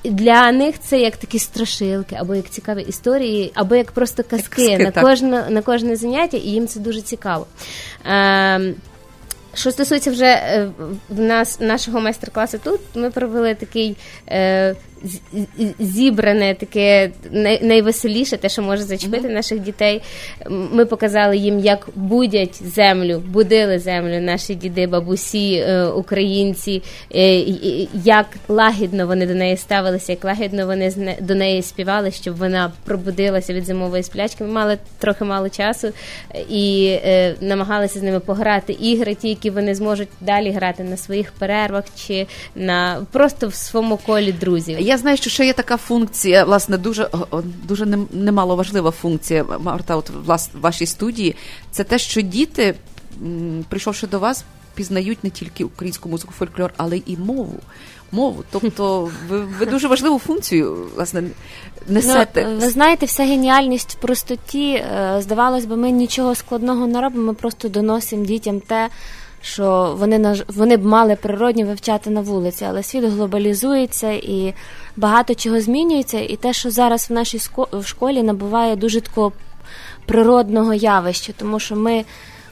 для 0.05 0.53
них 0.53 0.75
це 0.81 1.01
як 1.01 1.17
такі 1.17 1.39
страшилки, 1.39 2.17
або 2.19 2.35
як 2.35 2.51
цікаві 2.51 2.83
історії, 2.83 3.53
або 3.55 3.75
як 3.75 3.93
просто 3.93 4.23
казки, 4.23 4.69
казки, 4.69 4.79
на 4.79 5.03
кожне 5.03 5.45
на 5.49 5.63
кожне 5.63 5.97
заняття, 5.97 6.37
і 6.37 6.41
їм 6.41 6.67
це 6.67 6.81
дуже 6.81 7.01
цікаво. 7.01 7.47
Ем, 8.05 8.75
що 9.57 9.71
стосується 9.71 10.11
вже 10.11 10.27
е, 10.27 10.71
в 11.09 11.21
нас 11.21 11.61
нашого 11.61 12.01
майстер-класу 12.01 12.59
тут, 12.65 12.81
ми 12.95 13.11
провели 13.11 13.55
такий 13.55 13.97
е, 14.29 14.75
зібране, 15.79 16.55
таке 16.55 17.11
найвеселіше, 17.63 18.37
те, 18.37 18.49
що 18.49 18.63
може 18.63 18.83
зачепити 18.83 19.29
наших 19.29 19.61
дітей. 19.61 20.03
Ми 20.51 20.87
показали 20.87 21.37
їм, 21.37 21.59
як 21.59 21.89
будять 21.95 22.63
землю, 22.65 23.23
будили 23.27 23.79
землю 23.79 24.21
наші 24.21 24.55
діди, 24.55 24.87
бабусі, 24.87 25.55
е, 25.55 25.87
українці, 25.87 26.83
е, 27.15 27.39
як 27.95 28.27
лагідно 28.49 29.07
вони 29.07 29.27
до 29.27 29.35
неї 29.35 29.57
ставилися, 29.57 30.13
як 30.13 30.25
лагідно 30.25 30.67
вони 30.67 31.17
до 31.21 31.35
неї 31.35 31.63
співали, 31.63 32.11
щоб 32.11 32.37
вона 32.37 32.73
пробудилася 32.85 33.55
від 33.55 33.65
зимової 33.65 34.03
сплячки. 34.03 34.45
Ми 34.45 34.51
мали 34.51 34.79
трохи 34.99 35.25
мало 35.25 35.49
часу 35.49 35.89
і 36.51 36.97
е, 37.05 37.35
намагалися 37.41 37.99
з 37.99 38.03
ними 38.03 38.21
пограти 38.21 38.73
ігри, 38.73 39.15
ті, 39.15 39.29
які 39.29 39.51
вони 39.51 39.75
зможуть 39.75 40.09
далі 40.21 40.51
грати 40.51 40.85
на 40.85 40.97
своїх 40.97 41.33
перервах 41.33 41.85
чи 42.07 42.27
на 42.55 43.07
просто 43.13 43.49
в 43.49 43.55
своєму 43.55 43.97
колі 43.97 44.33
друзів. 44.33 44.81
Я 44.87 44.99
знаю, 44.99 45.17
що 45.17 45.31
ще 45.31 45.47
є 45.47 45.53
така 45.53 45.77
функція, 45.77 46.45
власне, 46.45 46.79
дуже 46.79 47.09
дуже 47.69 47.85
нем- 47.85 48.07
немало 48.13 48.57
важлива 48.57 48.91
функція, 48.91 49.45
Марта, 49.61 49.97
от 49.97 50.11
влас, 50.11 50.51
в 50.55 50.61
вашій 50.61 50.87
студії. 50.87 51.37
Це 51.71 51.85
те, 51.85 51.99
що 51.99 52.21
діти, 52.21 52.75
прийшовши 53.69 54.07
до 54.07 54.19
вас, 54.19 54.45
пізнають 54.75 55.25
не 55.25 55.31
тільки 55.31 55.65
українську 55.65 56.09
музику, 56.09 56.33
фольклор, 56.39 56.73
але 56.77 56.97
і 57.07 57.17
мову. 57.17 57.61
Мову. 58.13 58.45
Тобто 58.51 59.11
ви, 59.29 59.41
ви 59.41 59.67
дуже 59.67 59.89
важливу 59.89 60.19
функцію 60.19 60.87
власне 60.95 61.23
несете. 61.89 62.47
Ну, 62.49 62.59
ви 62.59 62.69
знаєте, 62.71 63.07
вся 63.07 63.25
геніальність 63.25 63.93
в 63.93 64.01
простоті. 64.01 64.71
Е, 64.71 65.17
Здавалось 65.21 65.65
би, 65.65 65.77
ми 65.77 65.91
нічого 65.91 66.35
складного 66.35 66.87
не 66.87 67.01
робимо, 67.01 67.27
ми 67.27 67.35
просто 67.35 67.69
доносимо 67.69 68.25
дітям 68.25 68.61
те, 68.61 68.89
що 69.47 69.95
вони 69.99 70.19
наж- 70.19 70.45
вони 70.49 70.77
б 70.77 70.87
мали 70.87 71.17
природньо 71.17 71.67
вивчати 71.67 72.11
на 72.11 72.21
вулиці, 72.21 72.65
але 72.69 72.83
світ 72.83 73.05
глобалізується 73.05 74.11
і 74.11 74.55
багато 74.97 75.35
чого 75.35 75.61
змінюється. 75.61 76.21
І 76.21 76.37
те, 76.37 76.53
що 76.53 76.71
зараз 76.71 77.11
в 77.11 77.13
нашій 77.13 77.41
в 77.73 77.87
школі 77.87 78.23
набуває 78.23 78.77
дуже 78.77 79.01
такого 79.01 79.33
природного 80.07 80.75
явища, 80.75 81.33
тому 81.39 81.61
що 81.61 81.77
ми 81.77 82.05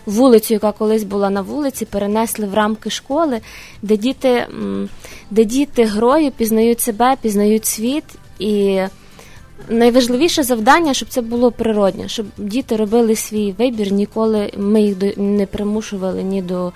вулицю, 0.07 0.54
яка 0.54 0.72
колись 0.72 1.04
була 1.04 1.30
на 1.30 1.42
вулиці, 1.42 1.85
перенесли 1.85 2.46
в 2.46 2.54
рамки 2.54 2.90
школи, 2.90 3.40
де 3.83 3.96
діти, 3.96 4.46
де 5.30 5.44
діти 5.44 5.85
грою 5.85 6.30
пізнають 6.30 6.80
себе, 6.80 7.16
пізнають 7.22 7.66
світ 7.66 8.04
і. 8.38 8.80
Найважливіше 9.68 10.42
завдання, 10.42 10.94
щоб 10.94 11.09
це 11.09 11.20
було 11.20 11.50
природньо, 11.50 12.09
щоб 12.09 12.27
діти 12.38 12.77
робили 12.77 13.16
свій 13.16 13.55
вибір, 13.59 13.92
ніколи 13.92 14.53
ми 14.57 14.83
їх 14.83 14.96
не 15.16 15.46
примушували 15.46 16.22
ні 16.22 16.42
до, 16.42 16.72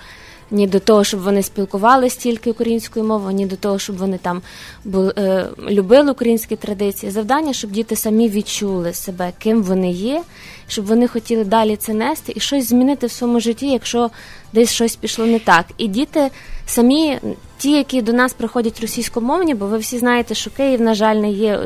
ні 0.51 0.67
до 0.67 0.79
того, 0.79 1.03
щоб 1.03 1.19
вони 1.19 1.43
спілкувалися 1.43 2.19
тільки 2.19 2.51
українською 2.51 3.05
мовою, 3.05 3.35
ні 3.35 3.45
до 3.45 3.55
того, 3.55 3.79
щоб 3.79 3.97
вони 3.97 4.17
там 4.17 4.41
були, 4.85 5.13
е, 5.17 5.47
любили 5.69 6.11
українські 6.11 6.55
традиції. 6.55 7.11
Завдання, 7.11 7.53
щоб 7.53 7.71
діти 7.71 7.95
самі 7.95 8.29
відчули 8.29 8.93
себе, 8.93 9.31
ким 9.39 9.63
вони 9.63 9.91
є, 9.91 10.21
щоб 10.67 10.85
вони 10.85 11.07
хотіли 11.07 11.43
далі 11.43 11.75
це 11.75 11.93
нести 11.93 12.33
і 12.35 12.39
щось 12.39 12.69
змінити 12.69 13.07
в 13.07 13.11
своєму 13.11 13.39
житті, 13.39 13.67
якщо 13.67 14.09
десь 14.53 14.71
щось 14.71 14.95
пішло 14.95 15.25
не 15.25 15.39
так. 15.39 15.65
І 15.77 15.87
діти 15.87 16.29
самі, 16.65 17.19
ті, 17.57 17.71
які 17.71 18.01
до 18.01 18.13
нас 18.13 18.33
приходять 18.33 18.81
російськомовні, 18.81 19.53
бо 19.53 19.65
ви 19.65 19.77
всі 19.77 19.97
знаєте, 19.97 20.35
що 20.35 20.49
Київ, 20.49 20.81
на 20.81 20.93
жаль, 20.93 21.15
не 21.15 21.31
є 21.31 21.59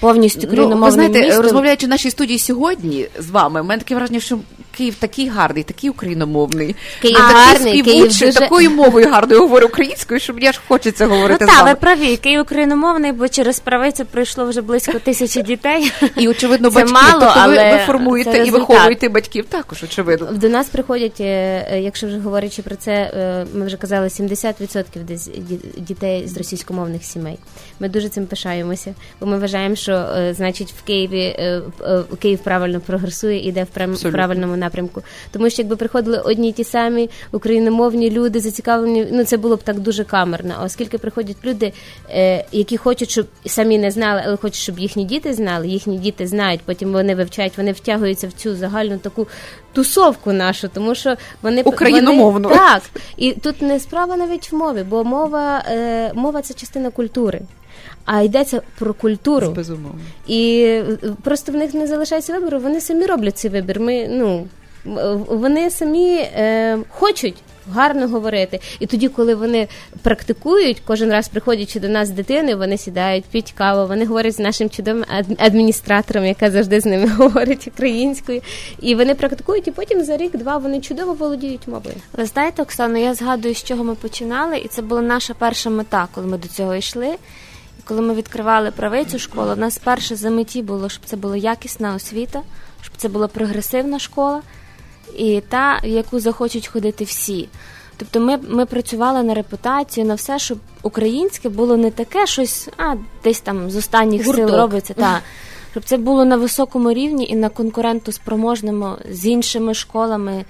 повністю 0.00 0.48
Ну, 0.52 0.76
ви 0.86 0.90
знаєте, 0.90 1.22
містом. 1.22 1.42
розмовляючи 1.42 1.86
в 1.86 1.88
нашій 1.88 2.10
студії 2.10 2.38
сьогодні 2.38 3.06
з 3.18 3.30
вами, 3.30 3.62
в 3.62 3.64
мене 3.64 3.78
таке 3.78 3.94
враження, 3.94 4.20
що 4.20 4.38
Київ 4.76 4.94
такий 4.94 5.28
гарний, 5.28 5.62
такий 5.62 5.90
україномовний. 5.90 6.76
Київ 7.02 7.16
такий 7.16 7.34
гарний, 7.34 7.82
Київ 7.82 8.04
дуже- 8.04 8.32
такою 8.32 8.70
мовою 8.70 9.10
гарною 9.10 9.40
говорить 9.40 9.68
українською, 9.70 10.20
що 10.20 10.34
мені 10.34 10.46
аж 10.46 10.60
хочеться 10.68 11.06
говорити 11.06 11.44
Ну 11.44 11.46
з 11.46 11.50
так, 11.50 11.58
вами. 11.58 11.70
ви 11.74 11.80
праві, 11.80 12.16
Київ 12.16 12.40
україномовний, 12.40 13.12
бо 13.12 13.28
через 13.28 13.60
правицю 13.60 14.04
пройшло 14.04 14.44
вже 14.44 14.60
близько 14.62 14.98
тисячі 14.98 15.42
дітей. 15.42 15.92
І 16.16 16.28
очевидно, 16.28 16.70
Це 16.70 16.74
батьків. 16.74 16.94
мало, 16.94 17.20
тобто 17.20 17.34
ви, 17.34 17.40
але 17.40 17.72
ви 17.72 17.78
формуєте 17.86 18.32
це 18.32 18.46
і 18.46 18.50
виховуєте 18.50 19.08
батьків 19.08 19.44
також, 19.48 19.82
очевидно. 19.82 20.28
До 20.32 20.48
нас 20.48 20.68
приходять, 20.68 21.20
е, 21.20 21.24
е, 21.72 21.80
якщо 21.80 22.06
вже 22.06 22.18
говорячи 22.18 22.62
про 22.62 22.76
це, 22.76 22.92
е, 22.92 23.46
ми 23.54 23.66
вже 23.66 23.76
казали, 23.76 24.10
70% 24.10 25.04
десь 25.04 25.30
дітей 25.76 26.28
з 26.28 26.36
російськомовних 26.36 27.04
сімей. 27.04 27.38
Ми 27.80 27.88
дуже 27.88 28.08
цим 28.08 28.26
пишаємося, 28.26 28.94
бо 29.20 29.26
ми 29.26 29.38
вважаємо, 29.38 29.74
що 29.74 30.06
значить 30.30 30.74
в 30.78 30.82
Києві 30.82 31.36
Київ 32.18 32.38
правильно 32.38 32.80
прогресує, 32.80 33.48
іде 33.48 33.66
в 33.72 34.10
правильному 34.12 34.56
напрямку. 34.56 34.65
Тому 35.30 35.50
що 35.50 35.62
якби 35.62 35.76
приходили 35.76 36.18
одні 36.18 36.48
й 36.48 36.52
ті 36.52 36.64
самі 36.64 37.10
україномовні 37.32 38.10
люди, 38.10 38.40
зацікавлені, 38.40 39.06
ну 39.12 39.24
це 39.24 39.36
було 39.36 39.56
б 39.56 39.62
так 39.62 39.78
дуже 39.78 40.04
камерно. 40.04 40.54
А 40.60 40.64
оскільки 40.64 40.98
приходять 40.98 41.36
люди, 41.44 41.72
е, 42.10 42.44
які 42.52 42.76
хочуть, 42.76 43.10
щоб 43.10 43.26
самі 43.46 43.78
не 43.78 43.90
знали, 43.90 44.22
але 44.26 44.36
хочуть, 44.36 44.60
щоб 44.60 44.78
їхні 44.78 45.04
діти 45.04 45.32
знали, 45.32 45.68
їхні 45.68 45.98
діти 45.98 46.26
знають, 46.26 46.60
потім 46.64 46.92
вони 46.92 47.14
вивчають, 47.14 47.58
вони 47.58 47.72
втягуються 47.72 48.28
в 48.28 48.32
цю 48.32 48.56
загальну 48.56 48.98
таку 48.98 49.26
тусовку 49.72 50.32
нашу, 50.32 50.68
тому 50.68 50.94
що 50.94 51.16
вони 51.42 51.62
Україномовну. 51.62 52.48
Вони, 52.48 52.60
так, 52.60 52.82
і 53.16 53.32
тут 53.32 53.62
не 53.62 53.80
справа 53.80 54.16
навіть 54.16 54.52
в 54.52 54.56
мові, 54.56 54.84
бо 54.88 55.04
мова, 55.04 55.62
е, 55.70 56.12
мова 56.14 56.42
це 56.42 56.54
частина 56.54 56.90
культури. 56.90 57.40
А 58.06 58.22
йдеться 58.22 58.62
про 58.78 58.94
культуру. 58.94 59.50
Безумовно. 59.50 60.00
І 60.26 60.60
е, 60.62 60.84
просто 61.22 61.52
в 61.52 61.54
них 61.54 61.74
не 61.74 61.86
залишається 61.86 62.32
вибору, 62.32 62.58
вони 62.58 62.80
самі 62.80 63.06
роблять 63.06 63.38
цей 63.38 63.50
вибір. 63.50 63.80
Ми, 63.80 64.08
ну, 64.10 64.46
вони 65.28 65.70
самі 65.70 66.14
е, 66.16 66.78
хочуть 66.88 67.34
гарно 67.72 68.08
говорити. 68.08 68.60
І 68.80 68.86
тоді, 68.86 69.08
коли 69.08 69.34
вони 69.34 69.68
практикують, 70.02 70.82
кожен 70.86 71.10
раз 71.12 71.28
приходячи 71.28 71.80
до 71.80 71.88
нас 71.88 72.08
з 72.08 72.10
дитиною, 72.10 72.58
вони 72.58 72.78
сідають, 72.78 73.24
п'ють 73.24 73.52
каву, 73.52 73.88
вони 73.88 74.06
говорять 74.06 74.34
з 74.34 74.38
нашим 74.38 74.70
чудовим 74.70 75.04
ад- 75.18 75.36
адміністратором, 75.38 76.24
яка 76.26 76.50
завжди 76.50 76.80
з 76.80 76.86
ними 76.86 77.08
говорить 77.16 77.68
українською. 77.74 78.40
І 78.80 78.94
вони 78.94 79.14
практикують, 79.14 79.68
і 79.68 79.70
потім 79.70 80.04
за 80.04 80.16
рік-два 80.16 80.56
вони 80.56 80.80
чудово 80.80 81.12
володіють 81.14 81.68
мовою. 81.68 81.96
Ви 82.16 82.24
знаєте, 82.26 82.62
Оксано, 82.62 82.98
я 82.98 83.14
згадую, 83.14 83.54
з 83.54 83.64
чого 83.64 83.84
ми 83.84 83.94
починали, 83.94 84.58
і 84.58 84.68
це 84.68 84.82
була 84.82 85.02
наша 85.02 85.34
перша 85.38 85.70
мета, 85.70 86.08
коли 86.14 86.26
ми 86.26 86.38
до 86.38 86.48
цього 86.48 86.74
йшли. 86.74 87.08
Коли 87.88 88.00
ми 88.00 88.14
відкривали 88.14 88.70
правицю 88.70 89.18
школу, 89.18 89.52
у 89.52 89.56
нас 89.56 89.78
перше 89.78 90.16
за 90.16 90.30
меті 90.30 90.62
було, 90.62 90.88
щоб 90.88 91.04
це 91.04 91.16
була 91.16 91.36
якісна 91.36 91.94
освіта, 91.94 92.42
щоб 92.82 92.94
це 92.96 93.08
була 93.08 93.28
прогресивна 93.28 93.98
школа, 93.98 94.42
і 95.16 95.42
та, 95.48 95.80
в 95.84 95.86
яку 95.86 96.20
захочуть 96.20 96.66
ходити 96.66 97.04
всі. 97.04 97.48
Тобто 97.96 98.20
ми, 98.20 98.38
ми 98.48 98.66
працювали 98.66 99.22
на 99.22 99.34
репутацію, 99.34 100.06
на 100.06 100.14
все, 100.14 100.38
щоб 100.38 100.58
українське 100.82 101.48
було 101.48 101.76
не 101.76 101.90
таке 101.90 102.26
щось, 102.26 102.68
а 102.76 102.94
десь 103.24 103.40
там 103.40 103.70
з 103.70 103.76
останніх 103.76 104.24
сил 104.24 104.48
робиться. 104.48 104.94
Та, 104.94 105.20
щоб 105.70 105.84
це 105.84 105.96
було 105.96 106.24
на 106.24 106.36
високому 106.36 106.92
рівні 106.92 107.28
і 107.28 107.36
на 107.36 107.48
конкурентоспроможному 107.48 108.92
з 109.10 109.26
іншими 109.26 109.74
школами, 109.74 110.44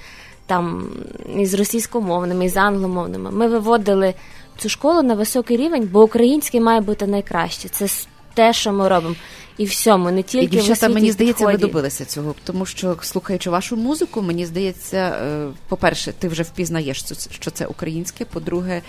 там 0.47 0.89
із 1.37 1.55
російськомовними, 1.55 2.45
і 2.45 2.49
з 2.49 2.57
англомовними. 2.57 3.31
Ми 3.31 3.49
виводили 3.49 4.15
цю 4.59 4.69
школу 4.69 5.03
на 5.03 5.15
високий 5.15 5.57
рівень, 5.57 5.89
бо 5.93 6.03
український 6.03 6.61
має 6.61 6.81
бути 6.81 7.07
найкраще. 7.07 7.69
Це 7.69 7.87
те, 8.35 8.53
що 8.53 8.73
ми 8.73 8.89
робимо. 8.89 9.15
І 9.59 9.65
всьому, 9.65 10.11
не 10.11 10.23
тільки 10.23 10.45
І 10.45 10.49
дівчата, 10.49 10.71
в 10.71 10.73
освіті, 10.73 10.95
мені 10.95 11.13
здається, 11.13 11.47
ви 11.47 11.57
добилися 11.57 12.05
цього, 12.05 12.35
тому 12.45 12.67
що 12.67 12.97
слухаючи 13.01 13.51
вашу 13.51 13.77
музику, 13.77 14.23
мені 14.23 14.47
здається, 14.47 14.97
е, 14.97 15.49
по-перше, 15.69 16.13
ти 16.13 16.29
вже 16.29 16.43
впізнаєш, 16.43 17.05
що 17.31 17.51
це 17.51 17.67
українське. 17.67 18.25
По-друге, 18.25 18.83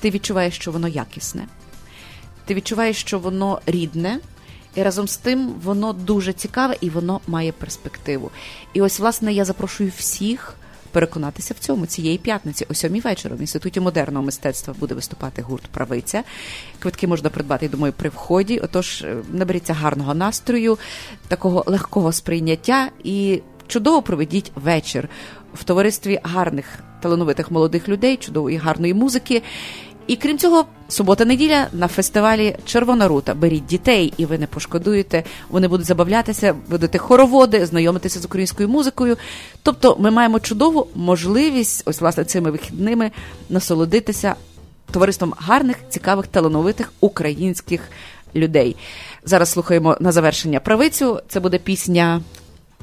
ти 0.00 0.10
відчуваєш, 0.10 0.54
що 0.54 0.72
воно 0.72 0.88
якісне. 0.88 1.46
Ти 2.44 2.54
відчуваєш, 2.54 2.96
що 2.96 3.18
воно 3.18 3.60
рідне, 3.66 4.18
і 4.74 4.82
разом 4.82 5.08
з 5.08 5.16
тим 5.16 5.54
воно 5.64 5.92
дуже 5.92 6.32
цікаве 6.32 6.76
і 6.80 6.90
воно 6.90 7.20
має 7.26 7.52
перспективу. 7.52 8.30
І 8.72 8.82
ось, 8.82 9.00
власне, 9.00 9.32
я 9.32 9.44
запрошую 9.44 9.92
всіх 9.96 10.54
переконатися 10.94 11.54
в 11.54 11.58
цьому 11.58 11.86
цієї 11.86 12.18
п'ятниці, 12.18 12.66
о 12.70 12.74
сьомій 12.74 13.00
вечора 13.00 13.36
в 13.36 13.40
інституті 13.40 13.80
модерного 13.80 14.24
мистецтва 14.24 14.74
буде 14.80 14.94
виступати 14.94 15.42
гурт 15.42 15.62
Правиця. 15.66 16.22
Квитки 16.78 17.06
можна 17.06 17.30
придбати, 17.30 17.66
я 17.66 17.70
думаю, 17.70 17.92
при 17.96 18.08
вході. 18.08 18.58
Отож, 18.58 19.02
е, 19.02 19.16
наберіться 19.32 19.74
гарного 19.74 20.14
настрою, 20.14 20.78
такого 21.28 21.64
легкого 21.66 22.12
сприйняття 22.12 22.90
і 23.04 23.42
чудово 23.66 24.02
проведіть 24.02 24.52
вечір 24.54 25.08
в 25.54 25.64
товаристві 25.64 26.20
гарних 26.22 26.66
талановитих 27.00 27.50
молодих 27.50 27.88
людей, 27.88 28.16
чудової 28.16 28.56
гарної 28.56 28.94
музики. 28.94 29.42
І 30.06 30.16
крім 30.16 30.38
цього, 30.38 30.64
субота-неділя 30.88 31.66
на 31.72 31.88
фестивалі 31.88 32.56
Червона 32.64 33.08
рута. 33.08 33.34
Беріть 33.34 33.66
дітей, 33.66 34.14
і 34.16 34.26
ви 34.26 34.38
не 34.38 34.46
пошкодуєте. 34.46 35.24
Вони 35.48 35.68
будуть 35.68 35.86
забавлятися, 35.86 36.54
будете 36.70 36.98
хороводи, 36.98 37.66
знайомитися 37.66 38.20
з 38.20 38.24
українською 38.24 38.68
музикою. 38.68 39.16
Тобто, 39.62 39.96
ми 40.00 40.10
маємо 40.10 40.40
чудову 40.40 40.86
можливість, 40.94 41.82
ось 41.86 42.00
власне 42.00 42.24
цими 42.24 42.50
вихідними 42.50 43.10
насолодитися 43.50 44.34
товариством 44.90 45.34
гарних, 45.36 45.76
цікавих, 45.88 46.26
талановитих 46.26 46.92
українських 47.00 47.80
людей. 48.34 48.76
Зараз 49.24 49.50
слухаємо 49.50 49.96
на 50.00 50.12
завершення 50.12 50.60
правицю. 50.60 51.20
Це 51.28 51.40
буде 51.40 51.58
пісня. 51.58 52.20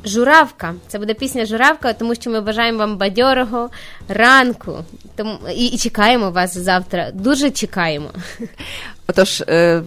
Журавка. 0.05 0.73
Це 0.87 0.99
буде 0.99 1.13
пісня 1.13 1.45
Журавка, 1.45 1.93
тому 1.93 2.15
що 2.15 2.29
ми 2.29 2.41
бажаємо 2.41 2.77
вам 2.77 2.97
бадьорого 2.97 3.69
ранку. 4.07 4.77
Тому 5.15 5.37
і, 5.55 5.65
і 5.65 5.77
чекаємо 5.77 6.31
вас 6.31 6.57
завтра. 6.57 7.11
Дуже 7.13 7.51
чекаємо. 7.51 8.09
Отож, 9.07 9.43
е, 9.47 9.83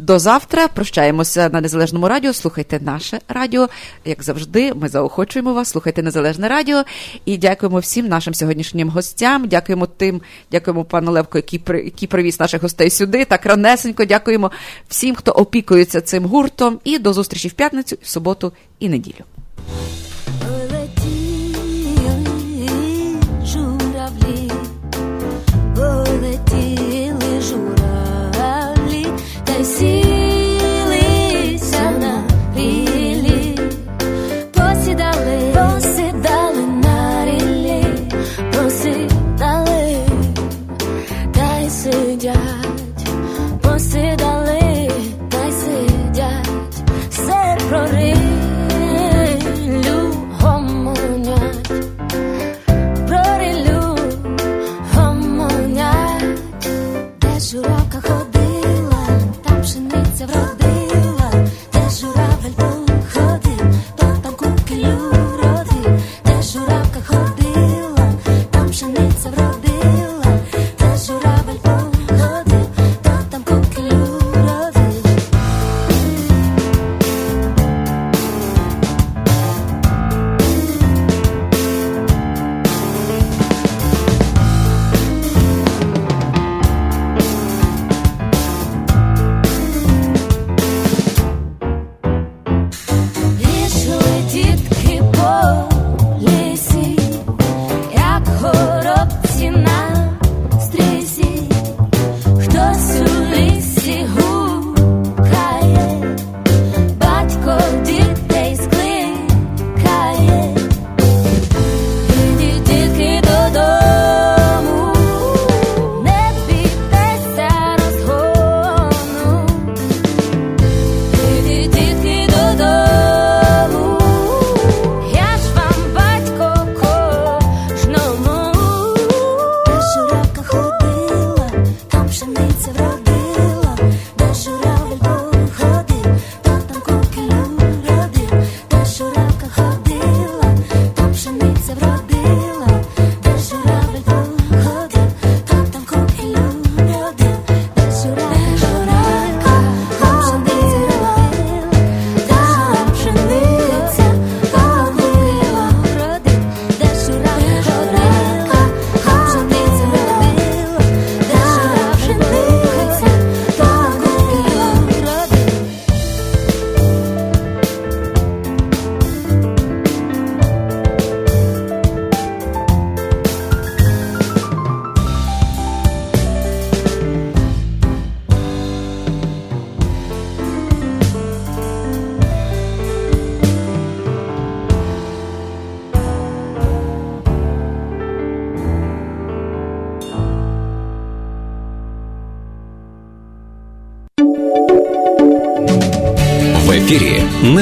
до 0.00 0.18
завтра 0.18 0.68
прощаємося 0.68 1.48
на 1.52 1.60
незалежному 1.60 2.08
радіо. 2.08 2.32
Слухайте 2.32 2.80
наше 2.80 3.20
радіо. 3.28 3.68
Як 4.04 4.22
завжди, 4.22 4.74
ми 4.74 4.88
заохочуємо 4.88 5.52
вас. 5.52 5.68
Слухайте 5.68 6.02
незалежне 6.02 6.48
радіо. 6.48 6.84
І 7.24 7.38
дякуємо 7.38 7.78
всім 7.78 8.08
нашим 8.08 8.34
сьогоднішнім 8.34 8.88
гостям. 8.88 9.48
Дякуємо 9.48 9.86
тим, 9.86 10.20
дякуємо 10.52 10.84
пану 10.84 11.12
Левко, 11.12 11.38
який 11.38 11.62
який 11.68 12.08
привіз 12.08 12.40
наших 12.40 12.62
гостей 12.62 12.90
сюди. 12.90 13.24
Так 13.24 13.46
ранесенько. 13.46 14.04
Дякуємо 14.04 14.50
всім, 14.88 15.14
хто 15.14 15.32
опікується 15.32 16.00
цим 16.00 16.24
гуртом. 16.24 16.78
І 16.84 16.98
до 16.98 17.12
зустрічі 17.12 17.48
в 17.48 17.52
п'ятницю, 17.52 17.96
в 18.02 18.08
суботу 18.08 18.52
і 18.78 18.88
неділю. 18.88 19.24
Bye. 19.56 20.05